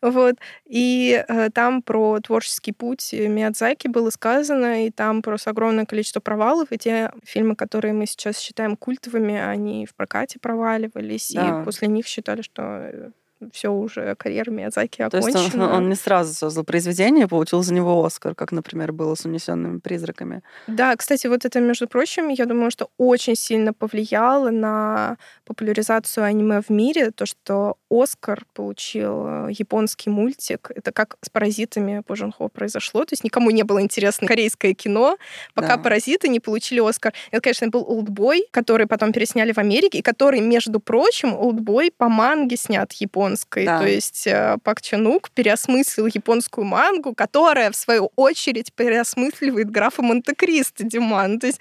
Вот. 0.00 0.36
И 0.64 1.24
э, 1.26 1.50
там 1.50 1.82
про 1.82 2.20
творческий 2.20 2.72
путь 2.72 3.12
Миядзаки 3.12 3.88
было 3.88 4.10
сказано, 4.10 4.86
и 4.86 4.90
там 4.90 5.22
просто 5.22 5.50
огромное 5.50 5.86
количество 5.86 6.20
провалов, 6.20 6.70
и 6.70 6.78
те 6.78 7.10
фильмы, 7.24 7.56
которые 7.56 7.92
мы 7.92 8.06
сейчас 8.06 8.38
считаем 8.38 8.76
культовыми, 8.76 9.36
они 9.36 9.86
в 9.86 9.94
прокате 9.94 10.38
проваливались, 10.38 11.32
да. 11.34 11.62
и 11.62 11.64
после 11.64 11.88
них 11.88 12.06
считали, 12.06 12.42
что 12.42 12.62
э, 12.62 13.10
все 13.52 13.68
уже 13.72 14.14
карьера 14.16 14.50
Миядзаки 14.50 15.02
окончена. 15.02 15.32
То 15.32 15.38
есть 15.38 15.54
он, 15.54 15.62
он 15.62 15.88
не 15.88 15.94
сразу 15.94 16.34
создал 16.34 16.64
произведение, 16.64 17.28
получил 17.28 17.62
за 17.62 17.74
него 17.74 18.04
Оскар, 18.04 18.34
как, 18.34 18.52
например, 18.52 18.92
было 18.92 19.14
с 19.14 19.24
«Унесенными 19.24 19.78
призраками». 19.78 20.42
Да, 20.66 20.94
кстати, 20.96 21.26
вот 21.26 21.44
это, 21.44 21.60
между 21.60 21.88
прочим, 21.88 22.28
я 22.28 22.46
думаю, 22.46 22.70
что 22.70 22.90
очень 22.98 23.36
сильно 23.36 23.72
повлияло 23.72 24.50
на 24.50 25.16
популяризацию 25.44 26.24
аниме 26.24 26.60
в 26.60 26.70
мире, 26.70 27.10
то, 27.10 27.26
что 27.26 27.76
Оскар 27.90 28.44
получил 28.54 29.26
э, 29.26 29.48
японский 29.50 30.10
мультик. 30.10 30.70
Это 30.74 30.92
как 30.92 31.16
с 31.20 31.28
«Паразитами» 31.28 32.02
по 32.06 32.16
Жунхо 32.16 32.48
произошло. 32.48 33.04
То 33.04 33.12
есть 33.12 33.24
никому 33.24 33.50
не 33.50 33.62
было 33.62 33.82
интересно 33.82 34.26
корейское 34.26 34.74
кино, 34.74 35.16
пока 35.54 35.76
да. 35.76 35.82
«Паразиты» 35.82 36.28
не 36.28 36.40
получили 36.40 36.80
Оскар. 36.80 37.12
Это, 37.30 37.42
конечно, 37.42 37.68
был 37.68 37.84
«Олдбой», 37.86 38.46
который 38.50 38.86
потом 38.86 39.12
пересняли 39.12 39.52
в 39.52 39.58
Америке, 39.58 39.98
и 39.98 40.02
который, 40.02 40.40
между 40.40 40.80
прочим, 40.80 41.34
«Олдбой» 41.34 41.92
по 41.96 42.08
манге 42.08 42.56
снят 42.56 42.92
японской. 43.32 43.64
Да. 43.66 43.78
То 43.80 43.86
есть 43.86 44.26
э, 44.26 44.58
Пак 44.62 44.80
Чанук 44.80 45.30
переосмыслил 45.30 46.06
японскую 46.06 46.64
мангу, 46.64 47.14
которая, 47.14 47.70
в 47.70 47.76
свою 47.76 48.10
очередь, 48.16 48.72
переосмысливает 48.74 49.70
графа 49.70 50.02
Монте-Кристо 50.02 50.84
Диман. 50.84 51.38
То 51.38 51.46
есть 51.48 51.60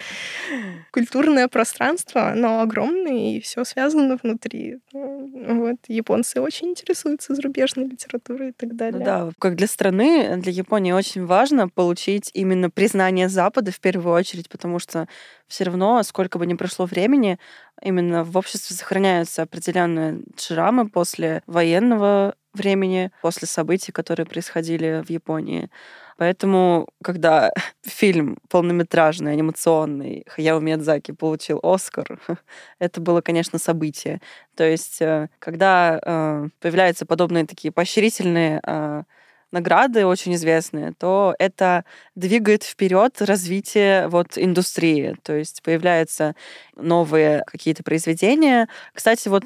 культурное 0.91 1.47
пространство, 1.47 2.29
оно 2.29 2.61
огромное, 2.61 3.35
и 3.35 3.39
все 3.39 3.63
связано 3.63 4.17
внутри. 4.21 4.79
Вот. 4.93 5.77
Япон 5.87 6.21
японцы 6.21 6.41
очень 6.41 6.69
интересуются 6.69 7.35
зарубежной 7.35 7.87
литературой 7.87 8.49
и 8.49 8.51
так 8.51 8.69
ну 8.71 8.77
далее. 8.77 9.05
да, 9.05 9.31
как 9.39 9.55
для 9.55 9.67
страны, 9.67 10.37
для 10.37 10.51
Японии 10.51 10.91
очень 10.91 11.25
важно 11.25 11.69
получить 11.69 12.29
именно 12.33 12.69
признание 12.69 13.29
Запада 13.29 13.71
в 13.71 13.79
первую 13.79 14.13
очередь, 14.15 14.49
потому 14.49 14.79
что 14.79 15.07
все 15.47 15.65
равно, 15.65 16.01
сколько 16.03 16.37
бы 16.37 16.45
ни 16.45 16.53
прошло 16.53 16.85
времени, 16.85 17.37
именно 17.81 18.23
в 18.23 18.37
обществе 18.37 18.75
сохраняются 18.75 19.43
определенные 19.43 20.21
шрамы 20.37 20.89
после 20.89 21.43
военного 21.47 22.35
времени, 22.53 23.11
после 23.21 23.47
событий, 23.47 23.91
которые 23.91 24.25
происходили 24.25 25.03
в 25.05 25.09
Японии. 25.09 25.69
Поэтому, 26.17 26.87
когда 27.03 27.51
фильм 27.83 28.37
полнометражный, 28.49 29.31
анимационный 29.31 30.23
Хаяо 30.27 30.59
Миядзаки 30.59 31.11
получил 31.11 31.59
Оскар, 31.63 32.19
это 32.79 33.01
было, 33.01 33.21
конечно, 33.21 33.57
событие. 33.57 34.21
То 34.55 34.63
есть, 34.63 35.01
э, 35.01 35.29
когда 35.39 35.99
э, 35.99 36.49
появляются 36.59 37.05
подобные 37.05 37.45
такие 37.45 37.71
поощрительные 37.71 38.61
э, 38.65 39.03
награды 39.51 40.05
очень 40.05 40.35
известные, 40.35 40.93
то 40.97 41.35
это 41.39 41.85
двигает 42.15 42.63
вперед 42.63 43.21
развитие 43.21 44.07
вот 44.07 44.37
индустрии. 44.37 45.15
То 45.23 45.33
есть 45.33 45.61
появляются 45.63 46.35
новые 46.75 47.43
какие-то 47.47 47.83
произведения. 47.83 48.67
Кстати, 48.93 49.27
вот 49.29 49.45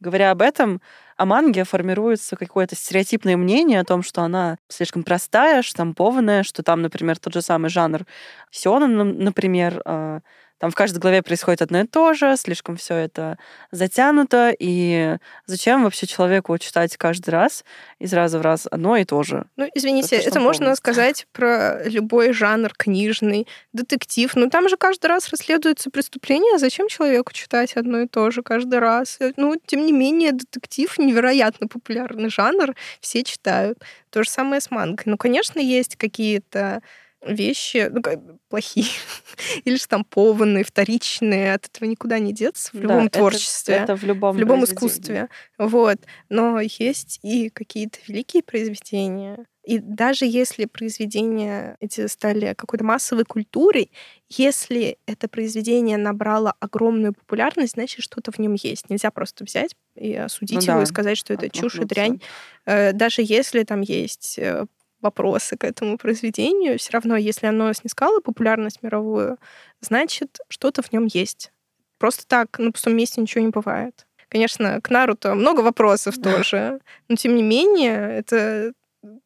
говоря 0.00 0.30
об 0.32 0.42
этом, 0.42 0.80
о 1.16 1.24
манге 1.26 1.64
формируется 1.64 2.36
какое-то 2.36 2.74
стереотипное 2.74 3.36
мнение 3.36 3.80
о 3.80 3.84
том, 3.84 4.02
что 4.02 4.22
она 4.22 4.58
слишком 4.68 5.04
простая, 5.04 5.62
штампованная, 5.62 6.42
что 6.42 6.62
там, 6.62 6.82
например, 6.82 7.18
тот 7.18 7.34
же 7.34 7.42
самый 7.42 7.70
жанр 7.70 8.04
сёнэн, 8.50 9.18
например, 9.18 9.80
а, 9.84 10.20
там 10.62 10.70
в 10.70 10.76
каждой 10.76 10.98
главе 10.98 11.22
происходит 11.22 11.60
одно 11.60 11.80
и 11.80 11.86
то 11.88 12.14
же, 12.14 12.36
слишком 12.36 12.76
все 12.76 12.94
это 12.94 13.36
затянуто, 13.72 14.54
и 14.56 15.16
зачем 15.44 15.82
вообще 15.82 16.06
человеку 16.06 16.56
читать 16.56 16.96
каждый 16.96 17.30
раз 17.30 17.64
из 17.98 18.12
раза 18.12 18.38
в 18.38 18.42
раз 18.42 18.68
одно 18.70 18.96
и 18.96 19.04
то 19.04 19.24
же? 19.24 19.46
Ну, 19.56 19.68
извините, 19.74 20.14
это, 20.14 20.28
это 20.28 20.38
можно 20.38 20.76
сказать 20.76 21.26
про 21.32 21.82
любой 21.82 22.32
жанр 22.32 22.72
книжный, 22.76 23.48
детектив. 23.72 24.30
Но 24.36 24.50
там 24.50 24.68
же 24.68 24.76
каждый 24.76 25.06
раз 25.06 25.30
расследуется 25.30 25.90
преступление, 25.90 26.60
зачем 26.60 26.86
человеку 26.86 27.32
читать 27.32 27.72
одно 27.72 28.02
и 28.02 28.06
то 28.06 28.30
же 28.30 28.44
каждый 28.44 28.78
раз? 28.78 29.18
Ну, 29.36 29.56
тем 29.66 29.84
не 29.84 29.92
менее, 29.92 30.30
детектив 30.30 30.96
невероятно 30.96 31.66
популярный 31.66 32.30
жанр, 32.30 32.76
все 33.00 33.24
читают. 33.24 33.80
То 34.10 34.22
же 34.22 34.30
самое 34.30 34.60
с 34.60 34.70
мангой. 34.70 35.02
Ну, 35.06 35.16
конечно, 35.16 35.58
есть 35.58 35.96
какие-то 35.96 36.82
вещи 37.26 37.88
ну, 37.90 38.02
как, 38.02 38.20
плохие 38.48 38.86
или 39.64 39.76
штампованные, 39.76 40.64
вторичные. 40.64 41.54
От 41.54 41.66
этого 41.66 41.88
никуда 41.88 42.18
не 42.18 42.32
деться 42.32 42.70
в 42.72 42.80
любом 42.80 43.04
да, 43.04 43.10
творчестве. 43.10 43.74
Это, 43.74 43.84
это 43.84 43.96
в 43.96 44.04
любом, 44.04 44.36
в 44.36 44.38
любом 44.38 44.64
искусстве. 44.64 45.28
Вот. 45.58 45.98
Но 46.28 46.60
есть 46.60 47.20
и 47.22 47.48
какие-то 47.48 47.98
великие 48.06 48.42
произведения. 48.42 49.46
И 49.64 49.78
даже 49.78 50.24
если 50.26 50.64
произведения 50.64 51.76
эти 51.78 52.08
стали 52.08 52.54
какой-то 52.54 52.84
массовой 52.84 53.24
культурой, 53.24 53.92
если 54.28 54.98
это 55.06 55.28
произведение 55.28 55.98
набрало 55.98 56.54
огромную 56.58 57.12
популярность, 57.12 57.74
значит, 57.74 58.02
что-то 58.02 58.32
в 58.32 58.38
нем 58.40 58.54
есть. 58.54 58.90
Нельзя 58.90 59.12
просто 59.12 59.44
взять 59.44 59.76
и 59.94 60.14
осудить 60.14 60.66
ну, 60.66 60.72
его 60.72 60.76
да. 60.78 60.82
и 60.82 60.86
сказать, 60.86 61.16
что 61.16 61.32
это 61.32 61.48
чушь 61.48 61.76
и 61.76 61.84
дрянь. 61.84 62.20
Э, 62.66 62.92
даже 62.92 63.22
если 63.22 63.62
там 63.62 63.82
есть 63.82 64.36
э, 64.38 64.66
вопросы 65.02 65.56
к 65.56 65.64
этому 65.64 65.98
произведению, 65.98 66.78
все 66.78 66.92
равно, 66.92 67.16
если 67.16 67.46
оно 67.46 67.72
снискало 67.72 68.20
популярность 68.20 68.82
мировую, 68.82 69.38
значит, 69.80 70.38
что-то 70.48 70.82
в 70.82 70.92
нем 70.92 71.06
есть. 71.06 71.52
Просто 71.98 72.26
так 72.26 72.58
на 72.58 72.72
пустом 72.72 72.96
месте 72.96 73.20
ничего 73.20 73.44
не 73.44 73.50
бывает. 73.50 74.06
Конечно, 74.28 74.80
к 74.80 74.88
Наруто 74.88 75.34
много 75.34 75.60
вопросов 75.60 76.16
тоже, 76.16 76.80
но 77.08 77.16
тем 77.16 77.34
не 77.34 77.42
менее, 77.42 78.16
это 78.16 78.72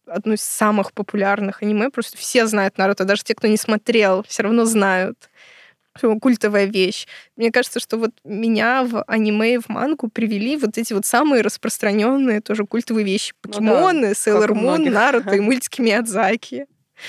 одно 0.07 0.35
из 0.35 0.43
самых 0.43 0.93
популярных 0.93 1.63
аниме. 1.63 1.91
Просто 1.91 2.17
все 2.17 2.47
знают 2.47 2.79
Наруто, 2.79 3.05
даже 3.05 3.23
те, 3.23 3.35
кто 3.35 3.47
не 3.47 3.57
смотрел, 3.57 4.25
все 4.25 4.43
равно 4.43 4.65
знают 4.65 5.31
культовая 6.21 6.65
вещь. 6.65 7.07
Мне 7.37 7.51
кажется, 7.51 7.81
что 7.81 7.97
вот 7.97 8.11
меня 8.25 8.85
в 8.85 9.03
аниме 9.05 9.55
и 9.55 9.59
в 9.59 9.69
мангу 9.69 10.09
привели 10.09 10.57
вот 10.57 10.79
эти 10.79 10.93
вот 10.93 11.07
самые 11.07 11.43
распространенные 11.43 12.41
тоже 12.41 12.65
культовые 12.65 13.05
вещи. 13.05 13.35
Покемоны, 13.41 14.15
Сейлор 14.15 14.55
Мун, 14.55 14.85
Наруто 14.85 15.35
и 15.35 15.41
мультики 15.41 15.81
Миядзаки. 15.81 16.67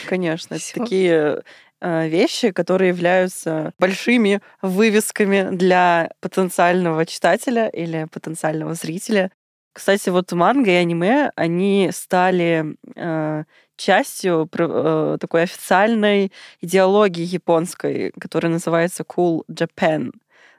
Конечно, 0.07 0.55
это 0.55 0.73
такие 0.73 1.43
э, 1.81 2.07
вещи, 2.09 2.51
которые 2.51 2.89
являются 2.89 3.73
большими 3.79 4.41
вывесками 4.61 5.49
для 5.55 6.11
потенциального 6.19 7.05
читателя 7.05 7.67
или 7.67 8.07
потенциального 8.11 8.73
зрителя. 8.73 9.31
Кстати, 9.77 10.09
вот 10.09 10.31
манга 10.31 10.71
и 10.71 10.73
аниме, 10.73 11.31
они 11.35 11.91
стали 11.93 12.75
э, 12.95 13.43
частью 13.75 14.49
э, 14.57 15.17
такой 15.21 15.43
официальной 15.43 16.31
идеологии 16.61 17.21
японской, 17.23 18.11
которая 18.19 18.51
называется 18.51 19.03
Cool 19.03 19.43
Japan. 19.47 20.13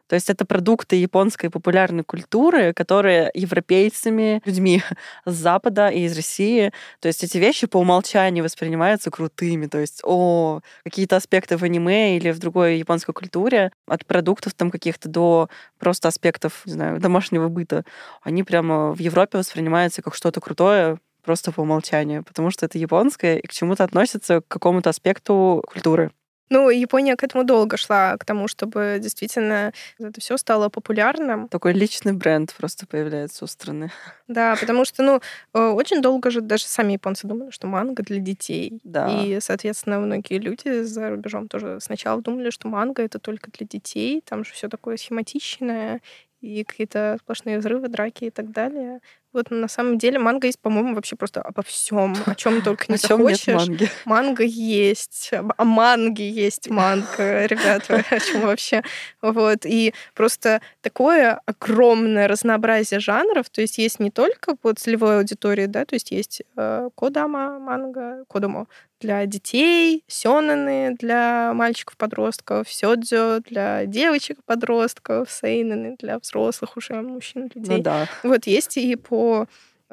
То 0.08 0.14
есть 0.14 0.30
это 0.30 0.44
продукты 0.44 0.96
японской 0.96 1.50
популярной 1.50 2.02
культуры, 2.02 2.72
которые 2.72 3.30
европейцами, 3.34 4.42
людьми 4.44 4.82
с 5.26 5.32
Запада 5.32 5.88
и 5.88 6.04
из 6.04 6.16
России, 6.16 6.72
то 7.00 7.08
есть 7.08 7.22
эти 7.22 7.38
вещи 7.38 7.66
по 7.66 7.78
умолчанию 7.78 8.42
воспринимаются 8.42 9.10
крутыми. 9.10 9.66
То 9.66 9.78
есть, 9.78 10.00
о, 10.04 10.60
какие-то 10.84 11.16
аспекты 11.16 11.56
в 11.56 11.62
аниме 11.62 12.16
или 12.16 12.30
в 12.30 12.38
другой 12.38 12.78
японской 12.78 13.12
культуре, 13.12 13.70
от 13.86 14.06
продуктов 14.06 14.54
там 14.54 14.70
каких-то 14.70 15.08
до 15.08 15.48
просто 15.78 16.08
аспектов, 16.08 16.62
не 16.64 16.72
знаю, 16.72 17.00
домашнего 17.00 17.48
быта, 17.48 17.84
они 18.22 18.42
прямо 18.42 18.92
в 18.92 18.98
Европе 18.98 19.38
воспринимаются 19.38 20.02
как 20.02 20.14
что-то 20.14 20.40
крутое, 20.40 20.98
просто 21.22 21.52
по 21.52 21.60
умолчанию, 21.60 22.24
потому 22.24 22.50
что 22.50 22.64
это 22.64 22.78
японское 22.78 23.38
и 23.38 23.46
к 23.46 23.52
чему-то 23.52 23.84
относится 23.84 24.40
к 24.40 24.48
какому-то 24.48 24.88
аспекту 24.88 25.62
культуры. 25.66 26.10
Ну, 26.50 26.70
Япония 26.70 27.16
к 27.16 27.24
этому 27.24 27.44
долго 27.44 27.76
шла, 27.76 28.16
к 28.16 28.24
тому, 28.24 28.48
чтобы 28.48 28.98
действительно 29.00 29.72
это 29.98 30.20
все 30.20 30.36
стало 30.36 30.68
популярным. 30.68 31.48
Такой 31.48 31.72
личный 31.72 32.12
бренд 32.12 32.54
просто 32.56 32.86
появляется 32.86 33.44
у 33.44 33.48
страны. 33.48 33.90
Да, 34.28 34.56
потому 34.60 34.84
что, 34.84 35.02
ну, 35.02 35.20
э, 35.54 35.68
очень 35.68 36.02
долго 36.02 36.30
же 36.30 36.40
даже 36.40 36.64
сами 36.64 36.92
японцы 36.92 37.26
думали, 37.26 37.50
что 37.50 37.66
манга 37.66 38.02
для 38.02 38.18
детей. 38.18 38.80
Да. 38.84 39.08
И, 39.08 39.38
соответственно, 39.40 39.98
многие 39.98 40.38
люди 40.38 40.82
за 40.82 41.10
рубежом 41.10 41.48
тоже 41.48 41.78
сначала 41.80 42.20
думали, 42.22 42.50
что 42.50 42.68
манга 42.68 43.02
это 43.02 43.18
только 43.18 43.50
для 43.50 43.66
детей, 43.66 44.22
там 44.24 44.44
же 44.44 44.52
все 44.52 44.68
такое 44.68 44.96
схематичное, 44.96 46.00
и 46.40 46.64
какие-то 46.64 47.18
сплошные 47.22 47.58
взрывы, 47.58 47.88
драки 47.88 48.24
и 48.24 48.30
так 48.30 48.50
далее. 48.52 49.00
Вот 49.38 49.52
на 49.52 49.68
самом 49.68 49.98
деле 49.98 50.18
манга 50.18 50.48
есть, 50.48 50.58
по-моему, 50.58 50.96
вообще 50.96 51.14
просто 51.14 51.40
обо 51.40 51.62
всем, 51.62 52.16
о 52.26 52.34
чем 52.34 52.60
только 52.62 52.86
не 52.88 52.98
захочешь. 52.98 53.68
Манга 54.04 54.42
есть, 54.42 55.30
а 55.32 55.64
манги 55.64 56.22
есть 56.22 56.68
манга, 56.68 57.46
ребята, 57.46 58.04
о 58.10 58.18
чем 58.18 58.40
вообще. 58.40 58.82
Вот. 59.22 59.64
И 59.64 59.94
просто 60.14 60.60
такое 60.80 61.40
огромное 61.46 62.26
разнообразие 62.26 62.98
жанров, 62.98 63.48
то 63.48 63.60
есть 63.60 63.78
есть 63.78 64.00
не 64.00 64.10
только 64.10 64.56
вот 64.64 64.80
целевой 64.80 65.18
аудитории, 65.18 65.66
да, 65.66 65.84
то 65.84 65.94
есть 65.94 66.10
есть 66.10 66.42
э, 66.56 66.90
кодама 66.96 67.60
манга, 67.60 68.24
кодомо, 68.26 68.66
для 69.00 69.26
детей, 69.26 70.02
сёнэны 70.08 70.96
для 70.98 71.52
мальчиков-подростков, 71.54 72.68
сёдзё 72.68 73.40
для 73.48 73.86
девочек-подростков, 73.86 75.30
сейнены 75.30 75.96
для 75.98 76.18
взрослых 76.18 76.76
уже 76.76 76.94
мужчин, 76.94 77.50
людей. 77.54 77.76
Ну 77.76 77.82
да. 77.82 78.08
Вот 78.24 78.46
есть 78.46 78.76
и 78.76 78.96
по 78.96 79.27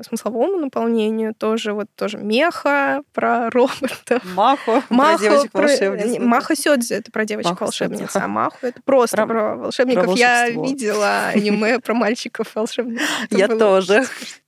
смысловому 0.04 0.58
наполнению 0.58 1.34
тоже 1.34 1.74
вот 1.74 1.88
тоже 1.96 2.18
меха 2.18 3.02
про 3.14 3.50
роботов. 3.50 4.22
Махо, 4.36 4.84
Махо 4.90 5.18
про 5.18 5.68
девочек-волшебниц. 5.68 6.20
Маха 6.20 6.56
Сёдзи 6.56 6.94
это 6.94 7.12
про 7.12 7.26
девочек-волшебниц, 7.26 8.16
а 8.16 8.28
Маху 8.28 8.58
это 8.62 8.82
просто 8.84 9.16
про, 9.18 9.26
про 9.26 9.56
волшебников. 9.56 10.06
Про 10.06 10.14
Я 10.16 10.50
видела 10.50 11.28
аниме 11.28 11.80
про 11.80 11.94
мальчиков-волшебников. 11.94 13.08
Я 13.32 13.48
тоже. 13.48 14.04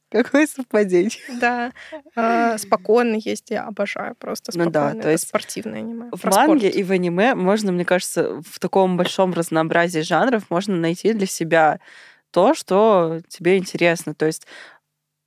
Какое 0.10 0.48
совпадение. 0.48 1.12
Да. 1.42 1.74
А, 2.16 2.58
спокойно 2.58 3.16
есть, 3.16 3.50
я 3.50 3.64
обожаю 3.66 4.16
просто 4.16 4.54
спокойно. 4.54 4.94
Ну 4.94 4.96
да, 4.96 5.02
то 5.02 5.12
есть 5.12 5.28
спортивное 5.28 5.80
аниме. 5.80 6.10
В 6.14 6.24
манге 6.24 6.70
и 6.70 6.82
в 6.82 6.92
аниме 6.92 7.36
можно, 7.36 7.74
мне 7.74 7.84
кажется, 7.84 8.42
в 8.42 8.60
таком 8.60 8.96
большом 8.96 9.34
разнообразии 9.34 10.00
жанров 10.00 10.44
можно 10.50 10.78
найти 10.78 11.12
для 11.12 11.28
себя 11.28 11.80
то, 12.32 12.54
что 12.54 13.20
тебе 13.28 13.58
интересно. 13.58 14.14
То 14.14 14.28
есть 14.28 14.48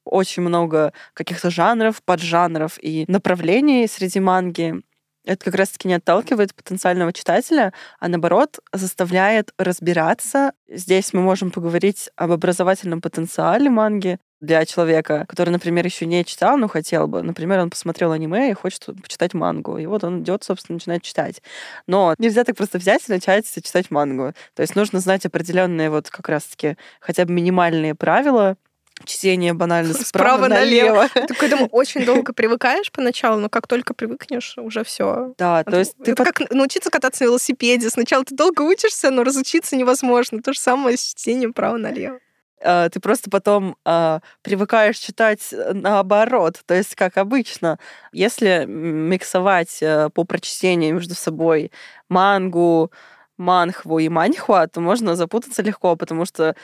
очень 0.04 0.42
много 0.42 0.92
каких-то 1.14 1.50
жанров, 1.50 2.02
поджанров 2.02 2.78
и 2.82 3.04
направлений 3.08 3.86
среди 3.86 4.20
манги. 4.20 4.82
Это 5.24 5.44
как 5.44 5.54
раз-таки 5.54 5.86
не 5.86 5.94
отталкивает 5.94 6.54
потенциального 6.54 7.12
читателя, 7.12 7.72
а 7.98 8.08
наоборот 8.08 8.58
заставляет 8.72 9.52
разбираться. 9.58 10.52
Здесь 10.68 11.12
мы 11.12 11.20
можем 11.20 11.50
поговорить 11.50 12.10
об 12.16 12.32
образовательном 12.32 13.00
потенциале 13.00 13.68
манги, 13.68 14.18
для 14.40 14.64
человека, 14.64 15.26
который, 15.28 15.50
например, 15.50 15.84
еще 15.84 16.06
не 16.06 16.24
читал, 16.24 16.56
но 16.56 16.66
хотел 16.66 17.06
бы. 17.06 17.22
Например, 17.22 17.60
он 17.60 17.70
посмотрел 17.70 18.12
аниме 18.12 18.50
и 18.50 18.54
хочет 18.54 18.86
почитать 19.02 19.34
мангу. 19.34 19.76
И 19.76 19.86
вот 19.86 20.02
он 20.02 20.22
идет, 20.22 20.44
собственно, 20.44 20.76
начинает 20.76 21.02
читать. 21.02 21.42
Но 21.86 22.14
нельзя 22.18 22.44
так 22.44 22.56
просто 22.56 22.78
взять 22.78 23.06
и 23.06 23.12
начать 23.12 23.46
читать 23.46 23.90
мангу. 23.90 24.32
То 24.54 24.62
есть 24.62 24.76
нужно 24.76 25.00
знать 25.00 25.26
определенные 25.26 25.90
вот 25.90 26.08
как 26.08 26.28
раз-таки 26.28 26.76
хотя 27.00 27.26
бы 27.26 27.32
минимальные 27.32 27.94
правила, 27.94 28.56
чтение 29.04 29.54
банально 29.54 29.94
справа, 30.04 30.48
налево. 30.48 31.08
Ты 31.08 31.34
к 31.34 31.42
этому 31.42 31.66
очень 31.66 32.04
долго 32.04 32.32
привыкаешь 32.32 32.90
поначалу, 32.92 33.40
но 33.40 33.48
как 33.48 33.66
только 33.66 33.94
привыкнешь, 33.94 34.54
уже 34.58 34.84
все. 34.84 35.34
Да, 35.38 35.64
то 35.64 35.78
есть 35.78 35.96
ты 36.04 36.14
как 36.14 36.50
научиться 36.50 36.90
кататься 36.90 37.24
на 37.24 37.28
велосипеде. 37.28 37.90
Сначала 37.90 38.24
ты 38.24 38.34
долго 38.34 38.62
учишься, 38.62 39.10
но 39.10 39.24
разучиться 39.24 39.76
невозможно. 39.76 40.42
То 40.42 40.52
же 40.52 40.58
самое 40.60 40.96
с 40.96 41.02
чтением 41.14 41.52
право 41.52 41.76
налево. 41.76 42.20
А, 42.62 42.88
ты 42.90 43.00
просто 43.00 43.30
потом 43.30 43.76
э, 43.86 44.20
привыкаешь 44.42 44.98
читать 44.98 45.48
э, 45.52 45.72
наоборот. 45.72 46.60
То 46.66 46.74
есть, 46.74 46.94
как 46.94 47.16
обычно, 47.16 47.78
если 48.12 48.64
миксовать 48.66 49.78
э, 49.80 50.10
по 50.12 50.24
прочтению 50.24 50.94
между 50.94 51.14
собой 51.14 51.72
мангу, 52.08 52.92
манхву 53.38 53.98
и 53.98 54.08
маньхуа, 54.08 54.66
то 54.66 54.80
можно 54.80 55.16
запутаться 55.16 55.62
легко, 55.62 55.96
потому 55.96 56.26
что 56.26 56.54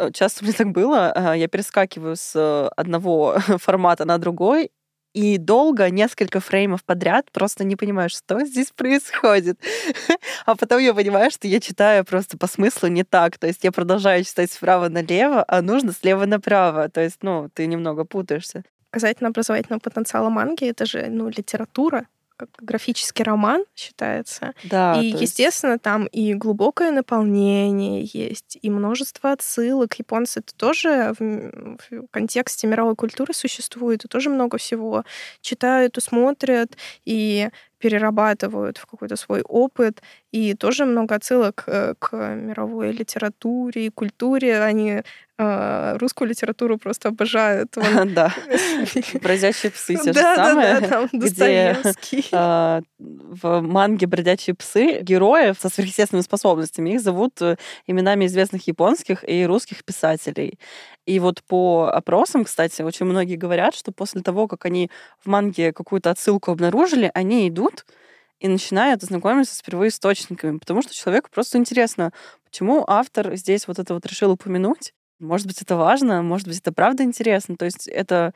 э, 0.00 0.10
часто 0.12 0.44
мне 0.44 0.52
так 0.52 0.72
было, 0.72 1.34
я 1.34 1.48
перескакиваю 1.48 2.16
с 2.16 2.68
одного 2.76 3.36
формата 3.58 4.04
на 4.04 4.18
другой, 4.18 4.70
и 5.12 5.38
долго, 5.38 5.90
несколько 5.90 6.38
фреймов 6.38 6.84
подряд, 6.84 7.32
просто 7.32 7.64
не 7.64 7.74
понимаю, 7.74 8.08
что 8.10 8.44
здесь 8.44 8.70
происходит. 8.70 9.58
а 10.46 10.54
потом 10.54 10.78
я 10.78 10.94
понимаю, 10.94 11.32
что 11.32 11.48
я 11.48 11.58
читаю 11.58 12.04
просто 12.04 12.38
по 12.38 12.46
смыслу 12.46 12.88
не 12.88 13.02
так. 13.02 13.36
То 13.36 13.48
есть 13.48 13.64
я 13.64 13.72
продолжаю 13.72 14.22
читать 14.22 14.52
справа 14.52 14.88
налево, 14.88 15.44
а 15.48 15.62
нужно 15.62 15.92
слева 15.92 16.26
направо. 16.26 16.88
То 16.88 17.00
есть, 17.00 17.18
ну, 17.22 17.48
ты 17.52 17.66
немного 17.66 18.04
путаешься. 18.04 18.62
Касательно 18.90 19.30
образовательного 19.30 19.80
потенциала 19.80 20.30
манги, 20.30 20.68
это 20.68 20.86
же, 20.86 21.06
ну, 21.08 21.28
литература, 21.28 22.06
графический 22.58 23.24
роман 23.24 23.64
считается. 23.74 24.54
Да, 24.64 25.00
и, 25.00 25.06
естественно, 25.06 25.72
есть... 25.72 25.82
там 25.82 26.06
и 26.06 26.34
глубокое 26.34 26.90
наполнение 26.90 28.08
есть, 28.12 28.58
и 28.60 28.70
множество 28.70 29.32
отсылок. 29.32 29.94
Японцы 29.94 30.40
это 30.40 30.54
тоже 30.54 31.14
в, 31.18 31.78
в 31.90 32.06
контексте 32.10 32.66
мировой 32.66 32.96
культуры 32.96 33.34
существует, 33.34 34.04
и 34.04 34.08
тоже 34.08 34.30
много 34.30 34.58
всего 34.58 35.04
читают 35.40 35.98
и 35.98 36.00
смотрят, 36.00 36.76
и 37.04 37.50
перерабатывают 37.80 38.76
в 38.78 38.86
какой-то 38.86 39.16
свой 39.16 39.40
опыт. 39.42 40.02
И 40.30 40.54
тоже 40.54 40.84
много 40.84 41.14
отсылок 41.14 41.64
э, 41.66 41.94
к 41.98 42.14
мировой 42.14 42.92
литературе 42.92 43.86
и 43.86 43.90
культуре. 43.90 44.62
Они 44.62 45.02
русскую 45.98 46.28
литературу 46.28 46.78
просто 46.78 47.08
обожают. 47.08 47.76
Да. 48.10 48.34
Бродячие 49.22 49.70
псы 49.70 49.94
те 49.96 50.12
же 50.12 50.20
самые. 50.20 51.08
где 51.12 51.76
а, 52.32 52.80
в 52.98 53.60
манге 53.60 54.06
«Бродячие 54.06 54.54
псы» 54.54 55.00
героев 55.02 55.56
со 55.60 55.68
сверхъестественными 55.68 56.22
способностями 56.22 56.90
их 56.90 57.00
зовут 57.00 57.40
э, 57.40 57.56
именами 57.86 58.26
известных 58.26 58.66
японских 58.66 59.28
и 59.28 59.44
русских 59.46 59.84
писателей. 59.84 60.58
И 61.06 61.18
вот 61.20 61.42
по 61.44 61.90
опросам, 61.92 62.44
кстати, 62.44 62.82
очень 62.82 63.06
многие 63.06 63.36
говорят, 63.36 63.74
что 63.74 63.92
после 63.92 64.22
того, 64.22 64.48
как 64.48 64.64
они 64.64 64.90
в 65.18 65.28
манге 65.28 65.72
какую-то 65.72 66.10
отсылку 66.10 66.50
обнаружили, 66.50 67.10
они 67.14 67.48
идут 67.48 67.84
и 68.40 68.48
начинают 68.48 69.02
знакомиться 69.02 69.54
с 69.54 69.62
первоисточниками, 69.62 70.58
потому 70.58 70.82
что 70.82 70.94
человеку 70.94 71.28
просто 71.32 71.58
интересно, 71.58 72.12
почему 72.44 72.84
автор 72.86 73.36
здесь 73.36 73.68
вот 73.68 73.78
это 73.78 73.94
вот 73.94 74.06
решил 74.06 74.32
упомянуть. 74.32 74.94
Может 75.20 75.46
быть, 75.46 75.60
это 75.60 75.76
важно, 75.76 76.22
может 76.22 76.48
быть, 76.48 76.58
это 76.58 76.72
правда 76.72 77.02
интересно. 77.02 77.56
То 77.56 77.66
есть 77.66 77.86
это, 77.86 78.32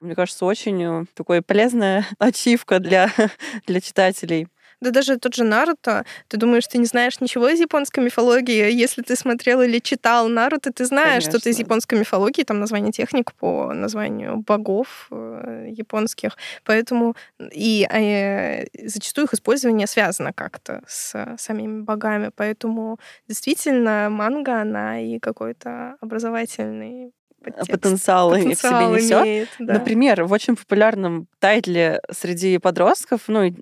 мне 0.00 0.14
кажется, 0.14 0.44
очень 0.46 0.82
э, 0.82 1.04
такой 1.14 1.42
полезная 1.42 2.06
ачивка 2.18 2.78
для, 2.78 3.10
для 3.66 3.80
читателей. 3.80 4.48
Да 4.80 4.90
даже 4.90 5.18
тот 5.18 5.34
же 5.34 5.44
Наруто, 5.44 6.04
ты 6.28 6.36
думаешь, 6.36 6.66
ты 6.66 6.78
не 6.78 6.86
знаешь 6.86 7.20
ничего 7.20 7.48
из 7.48 7.60
японской 7.60 8.00
мифологии. 8.00 8.70
Если 8.72 9.02
ты 9.02 9.14
смотрел 9.16 9.60
или 9.62 9.78
читал 9.78 10.28
Наруто, 10.28 10.72
ты 10.72 10.84
знаешь 10.84 11.24
что-то 11.24 11.50
из 11.50 11.58
японской 11.58 11.96
мифологии, 11.98 12.44
там 12.44 12.60
название 12.60 12.92
техник 12.92 13.32
по 13.34 13.72
названию 13.74 14.38
богов 14.38 15.08
э, 15.10 15.66
японских. 15.70 16.36
Поэтому 16.64 17.14
и 17.52 17.86
э, 17.90 18.66
зачастую 18.88 19.26
их 19.26 19.34
использование 19.34 19.86
связано 19.86 20.32
как-то 20.32 20.82
с 20.86 21.36
самими 21.38 21.82
богами. 21.82 22.30
Поэтому 22.34 22.98
действительно 23.28 24.08
манга, 24.10 24.62
она 24.62 25.00
и 25.00 25.18
какой-то 25.18 25.96
образовательный 26.00 27.12
подтекст. 27.42 27.70
потенциал, 27.70 28.30
потенциал 28.30 28.92
в 28.92 29.00
себе 29.00 29.20
несет. 29.20 29.48
да. 29.58 29.74
Например, 29.74 30.24
в 30.24 30.32
очень 30.32 30.56
популярном 30.56 31.26
тайтле 31.38 32.00
среди 32.10 32.58
подростков, 32.58 33.22
ну, 33.28 33.54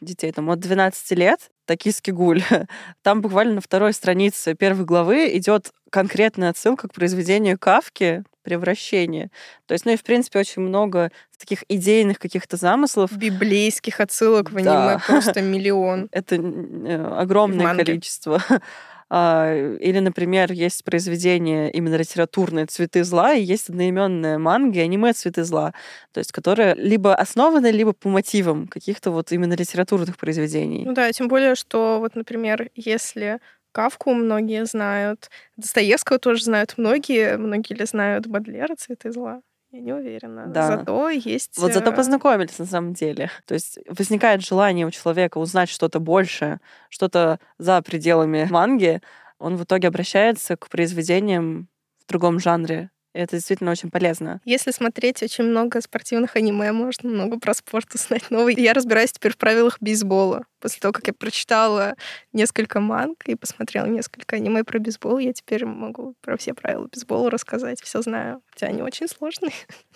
детей 0.00 0.32
там 0.32 0.50
от 0.50 0.60
12 0.60 1.10
лет, 1.18 1.50
Токийский 1.66 2.12
гуль. 2.12 2.42
Там 3.02 3.22
буквально 3.22 3.54
на 3.54 3.60
второй 3.60 3.92
странице 3.92 4.54
первой 4.54 4.84
главы 4.84 5.36
идет 5.36 5.72
конкретная 5.90 6.50
отсылка 6.50 6.88
к 6.88 6.92
произведению 6.92 7.58
Кавки 7.58 8.24
«Превращение». 8.42 9.30
То 9.66 9.72
есть, 9.72 9.86
ну 9.86 9.92
и, 9.92 9.96
в 9.96 10.02
принципе, 10.02 10.40
очень 10.40 10.60
много 10.60 11.10
таких 11.38 11.64
идейных 11.68 12.18
каких-то 12.18 12.56
замыслов. 12.56 13.16
Библейских 13.16 14.00
отсылок 14.00 14.50
в 14.50 14.56
аниме 14.56 14.68
да. 14.70 15.02
просто 15.06 15.40
миллион. 15.40 16.08
Это 16.12 16.36
э, 16.36 17.14
огромное 17.16 17.74
количество. 17.76 18.42
А, 19.10 19.54
или, 19.54 19.98
например, 20.00 20.52
есть 20.52 20.84
произведение 20.84 21.70
именно 21.70 21.96
литературное 21.96 22.66
«Цветы 22.66 23.04
зла», 23.04 23.34
и 23.34 23.42
есть 23.42 23.68
одноименная 23.70 24.38
манга 24.38 24.80
аниме 24.80 25.12
«Цветы 25.12 25.44
зла», 25.44 25.72
то 26.12 26.18
есть 26.18 26.32
которые 26.32 26.74
либо 26.74 27.14
основаны, 27.14 27.70
либо 27.70 27.92
по 27.92 28.08
мотивам 28.08 28.66
каких-то 28.68 29.10
вот 29.10 29.32
именно 29.32 29.54
литературных 29.54 30.16
произведений. 30.18 30.84
Ну 30.86 30.92
да, 30.94 31.12
тем 31.12 31.28
более, 31.28 31.54
что 31.54 31.98
вот, 32.00 32.14
например, 32.14 32.70
если 32.74 33.40
Кавку 33.72 34.14
многие 34.14 34.64
знают, 34.66 35.30
Достоевского 35.56 36.18
тоже 36.18 36.44
знают 36.44 36.74
многие, 36.76 37.36
многие 37.36 37.74
ли 37.74 37.84
знают 37.86 38.26
Бадлера 38.26 38.74
«Цветы 38.76 39.12
зла» 39.12 39.40
Я 39.74 39.80
не 39.80 39.92
уверена. 39.92 40.46
Да. 40.46 40.68
Зато 40.68 41.10
есть... 41.10 41.58
Вот 41.58 41.72
зато 41.72 41.90
э, 41.90 41.96
познакомились 41.96 42.60
на 42.60 42.64
самом 42.64 42.92
деле. 42.92 43.28
То 43.44 43.54
есть 43.54 43.80
возникает 43.88 44.40
желание 44.40 44.86
у 44.86 44.92
человека 44.92 45.38
узнать 45.38 45.68
что-то 45.68 45.98
больше, 45.98 46.60
что-то 46.90 47.40
за 47.58 47.82
пределами 47.82 48.46
манги. 48.48 49.02
Он 49.40 49.56
в 49.56 49.64
итоге 49.64 49.88
обращается 49.88 50.56
к 50.56 50.68
произведениям 50.68 51.68
в 51.98 52.08
другом 52.08 52.38
жанре. 52.38 52.90
Это 53.14 53.36
действительно 53.36 53.70
очень 53.70 53.92
полезно. 53.92 54.40
Если 54.44 54.72
смотреть 54.72 55.22
очень 55.22 55.44
много 55.44 55.80
спортивных 55.80 56.34
аниме, 56.34 56.72
можно 56.72 57.08
много 57.08 57.38
про 57.38 57.54
спорт 57.54 57.94
узнать 57.94 58.28
новый. 58.30 58.56
Я 58.56 58.74
разбираюсь 58.74 59.12
теперь 59.12 59.32
в 59.32 59.38
правилах 59.38 59.78
бейсбола. 59.80 60.46
После 60.58 60.80
того, 60.80 60.90
как 60.90 61.06
я 61.06 61.12
прочитала 61.12 61.94
несколько 62.32 62.80
манг 62.80 63.24
и 63.26 63.36
посмотрела 63.36 63.86
несколько 63.86 64.34
аниме 64.34 64.64
про 64.64 64.80
бейсбол, 64.80 65.18
я 65.18 65.32
теперь 65.32 65.64
могу 65.64 66.16
про 66.22 66.36
все 66.36 66.54
правила 66.54 66.88
бейсбола 66.88 67.30
рассказать. 67.30 67.80
Все 67.80 68.02
знаю. 68.02 68.42
Хотя 68.50 68.66
они 68.66 68.82
очень 68.82 69.06
сложные. 69.06 69.52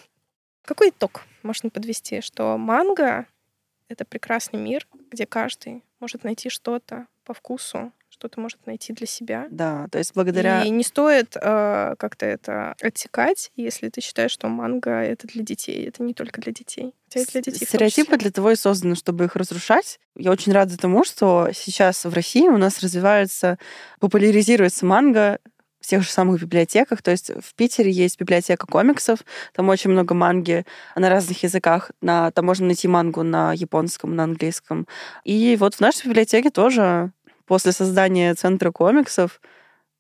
Какой 0.65 0.91
итог 0.91 1.23
можно 1.43 1.71
подвести? 1.71 2.21
Что 2.21 2.57
манга— 2.57 3.27
это 3.89 4.05
прекрасный 4.05 4.61
мир, 4.61 4.87
где 5.11 5.27
каждый 5.27 5.83
может 5.99 6.23
найти 6.23 6.51
что-то 6.51 7.09
по 7.25 7.35
вкусу, 7.35 7.93
что-то 8.19 8.41
может 8.41 8.67
найти 8.67 8.93
для 8.93 9.07
себя. 9.07 9.47
Да, 9.51 9.87
то 9.93 9.99
есть 9.99 10.13
благодаря... 10.15 10.65
И 10.65 10.71
не 10.71 10.83
стоит 10.83 11.37
э, 11.37 11.95
как-то 11.97 12.27
это 12.27 12.75
отсекать, 12.83 13.53
если 13.55 13.89
ты 13.89 14.01
считаешь, 14.01 14.33
что 14.33 14.49
манга— 14.49 14.91
это 15.03 15.29
для 15.29 15.45
детей. 15.45 15.87
Это 15.87 16.03
не 16.03 16.15
только 16.15 16.41
для 16.41 16.53
детей. 16.53 16.95
Хотя 17.13 17.31
для 17.31 17.43
детей 17.43 17.65
Стереотипы 17.65 18.17
для 18.17 18.33
того 18.33 18.51
и 18.51 18.57
созданы, 18.57 18.97
чтобы 18.97 19.27
их 19.27 19.37
разрушать. 19.37 20.01
Я 20.17 20.33
очень 20.33 20.53
рада 20.53 20.77
тому, 20.77 21.05
что 21.05 21.51
сейчас 21.55 22.05
в 22.05 22.13
России 22.13 22.49
у 22.49 22.59
нас 22.59 22.81
развивается, 22.81 23.57
популяризируется 24.01 24.85
манга 24.85 25.39
в 25.81 25.87
тех 25.87 26.03
же 26.03 26.09
самых 26.09 26.41
библиотеках. 26.43 27.03
То 27.03 27.11
есть 27.11 27.31
в 27.31 27.55
Питере 27.55 27.91
есть 27.91 28.19
библиотека 28.19 28.67
комиксов, 28.67 29.21
там 29.55 29.69
очень 29.69 29.91
много 29.91 30.15
манги 30.15 30.67
на 30.97 31.09
разных 31.09 31.43
языках. 31.43 31.93
На, 32.01 32.31
там 32.33 32.47
можно 32.47 32.67
найти 32.67 32.89
мангу 32.89 33.23
на 33.23 33.53
японском, 33.53 34.15
на 34.17 34.25
английском. 34.25 34.87
И 35.25 35.57
вот 35.59 35.75
в 35.77 35.81
нашей 35.81 36.07
библиотеке 36.09 36.51
тоже 36.51 37.13
после 37.49 37.73
создания 37.73 38.35
центра 38.35 38.71
комиксов 38.71 39.41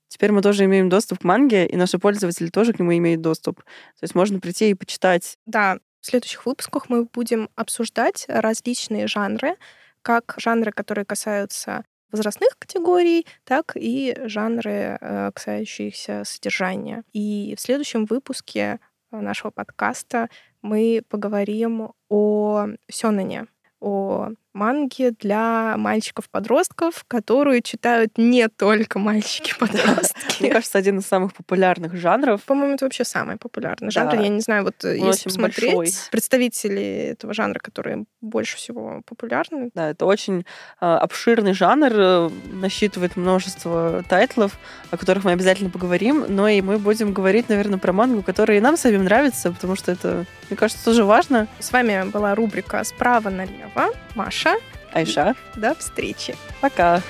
Теперь 0.08 0.32
мы 0.32 0.40
тоже 0.40 0.64
имеем 0.64 0.88
доступ 0.88 1.20
к 1.20 1.24
манге, 1.24 1.66
и 1.66 1.76
наши 1.76 1.98
пользователи 1.98 2.48
тоже 2.48 2.72
к 2.72 2.78
нему 2.78 2.96
имеют 2.96 3.20
доступ. 3.20 3.58
То 3.62 4.02
есть 4.02 4.14
можно 4.14 4.40
прийти 4.40 4.70
и 4.70 4.74
почитать. 4.74 5.36
Да, 5.44 5.78
в 6.00 6.06
следующих 6.06 6.46
выпусках 6.46 6.88
мы 6.88 7.04
будем 7.04 7.50
обсуждать 7.56 8.24
различные 8.28 9.06
жанры, 9.06 9.56
как 10.02 10.34
жанры, 10.38 10.72
которые 10.72 11.04
касаются 11.04 11.84
возрастных 12.10 12.56
категорий, 12.58 13.26
так 13.44 13.72
и 13.74 14.16
жанры, 14.24 14.96
э, 14.98 15.30
касающиеся 15.34 16.22
содержания. 16.24 17.04
И 17.12 17.54
в 17.56 17.60
следующем 17.60 18.06
выпуске 18.06 18.80
э, 19.10 19.20
нашего 19.20 19.50
подкаста 19.50 20.30
мы 20.62 21.02
поговорим 21.08 21.92
о 22.08 22.66
сёнэне, 22.90 23.46
о 23.80 24.30
манге 24.58 25.12
для 25.12 25.76
мальчиков-подростков, 25.76 27.04
которую 27.06 27.62
читают 27.62 28.18
не 28.18 28.48
только 28.48 28.98
мальчики-подростки. 28.98 30.40
Мне 30.40 30.50
кажется, 30.50 30.78
один 30.78 30.98
из 30.98 31.06
самых 31.06 31.32
популярных 31.34 31.94
жанров. 31.96 32.42
По-моему, 32.42 32.74
это 32.74 32.86
вообще 32.86 33.04
самый 33.04 33.36
популярный 33.36 33.90
жанр. 33.90 34.14
Я 34.14 34.28
не 34.28 34.40
знаю, 34.40 34.64
вот 34.64 34.84
э, 34.84 34.98
если 34.98 35.24
посмотреть 35.24 36.08
представители 36.10 37.10
этого 37.12 37.32
жанра, 37.34 37.60
которые 37.60 38.04
больше 38.20 38.56
всего 38.56 39.02
популярны, 39.06 39.70
Да, 39.74 39.90
это 39.90 40.06
очень 40.06 40.44
э, 40.80 40.84
обширный 40.84 41.52
жанр, 41.52 41.92
э, 41.92 42.30
насчитывает 42.52 43.16
множество 43.16 44.02
тайтлов, 44.08 44.58
о 44.90 44.96
которых 44.96 45.24
мы 45.24 45.32
обязательно 45.32 45.70
поговорим, 45.70 46.24
но 46.28 46.48
и 46.48 46.60
мы 46.60 46.78
будем 46.78 47.12
говорить, 47.12 47.48
наверное, 47.48 47.78
про 47.78 47.92
мангу, 47.92 48.22
которая 48.22 48.58
и 48.58 48.60
нам 48.60 48.76
самим 48.76 49.04
нравится, 49.04 49.52
потому 49.52 49.76
что 49.76 49.92
это, 49.92 50.24
мне 50.50 50.56
кажется, 50.56 50.84
тоже 50.84 51.04
важно. 51.04 51.46
с 51.60 51.70
вами 51.70 52.10
была 52.10 52.34
рубрика 52.34 52.82
«Справа 52.82 53.30
налево». 53.30 53.92
Маша, 54.18 54.47
Маша. 54.52 54.60
Айша. 54.92 55.34
До 55.56 55.74
встречи. 55.74 56.36
Пока. 56.60 56.96
Пока. 56.96 57.02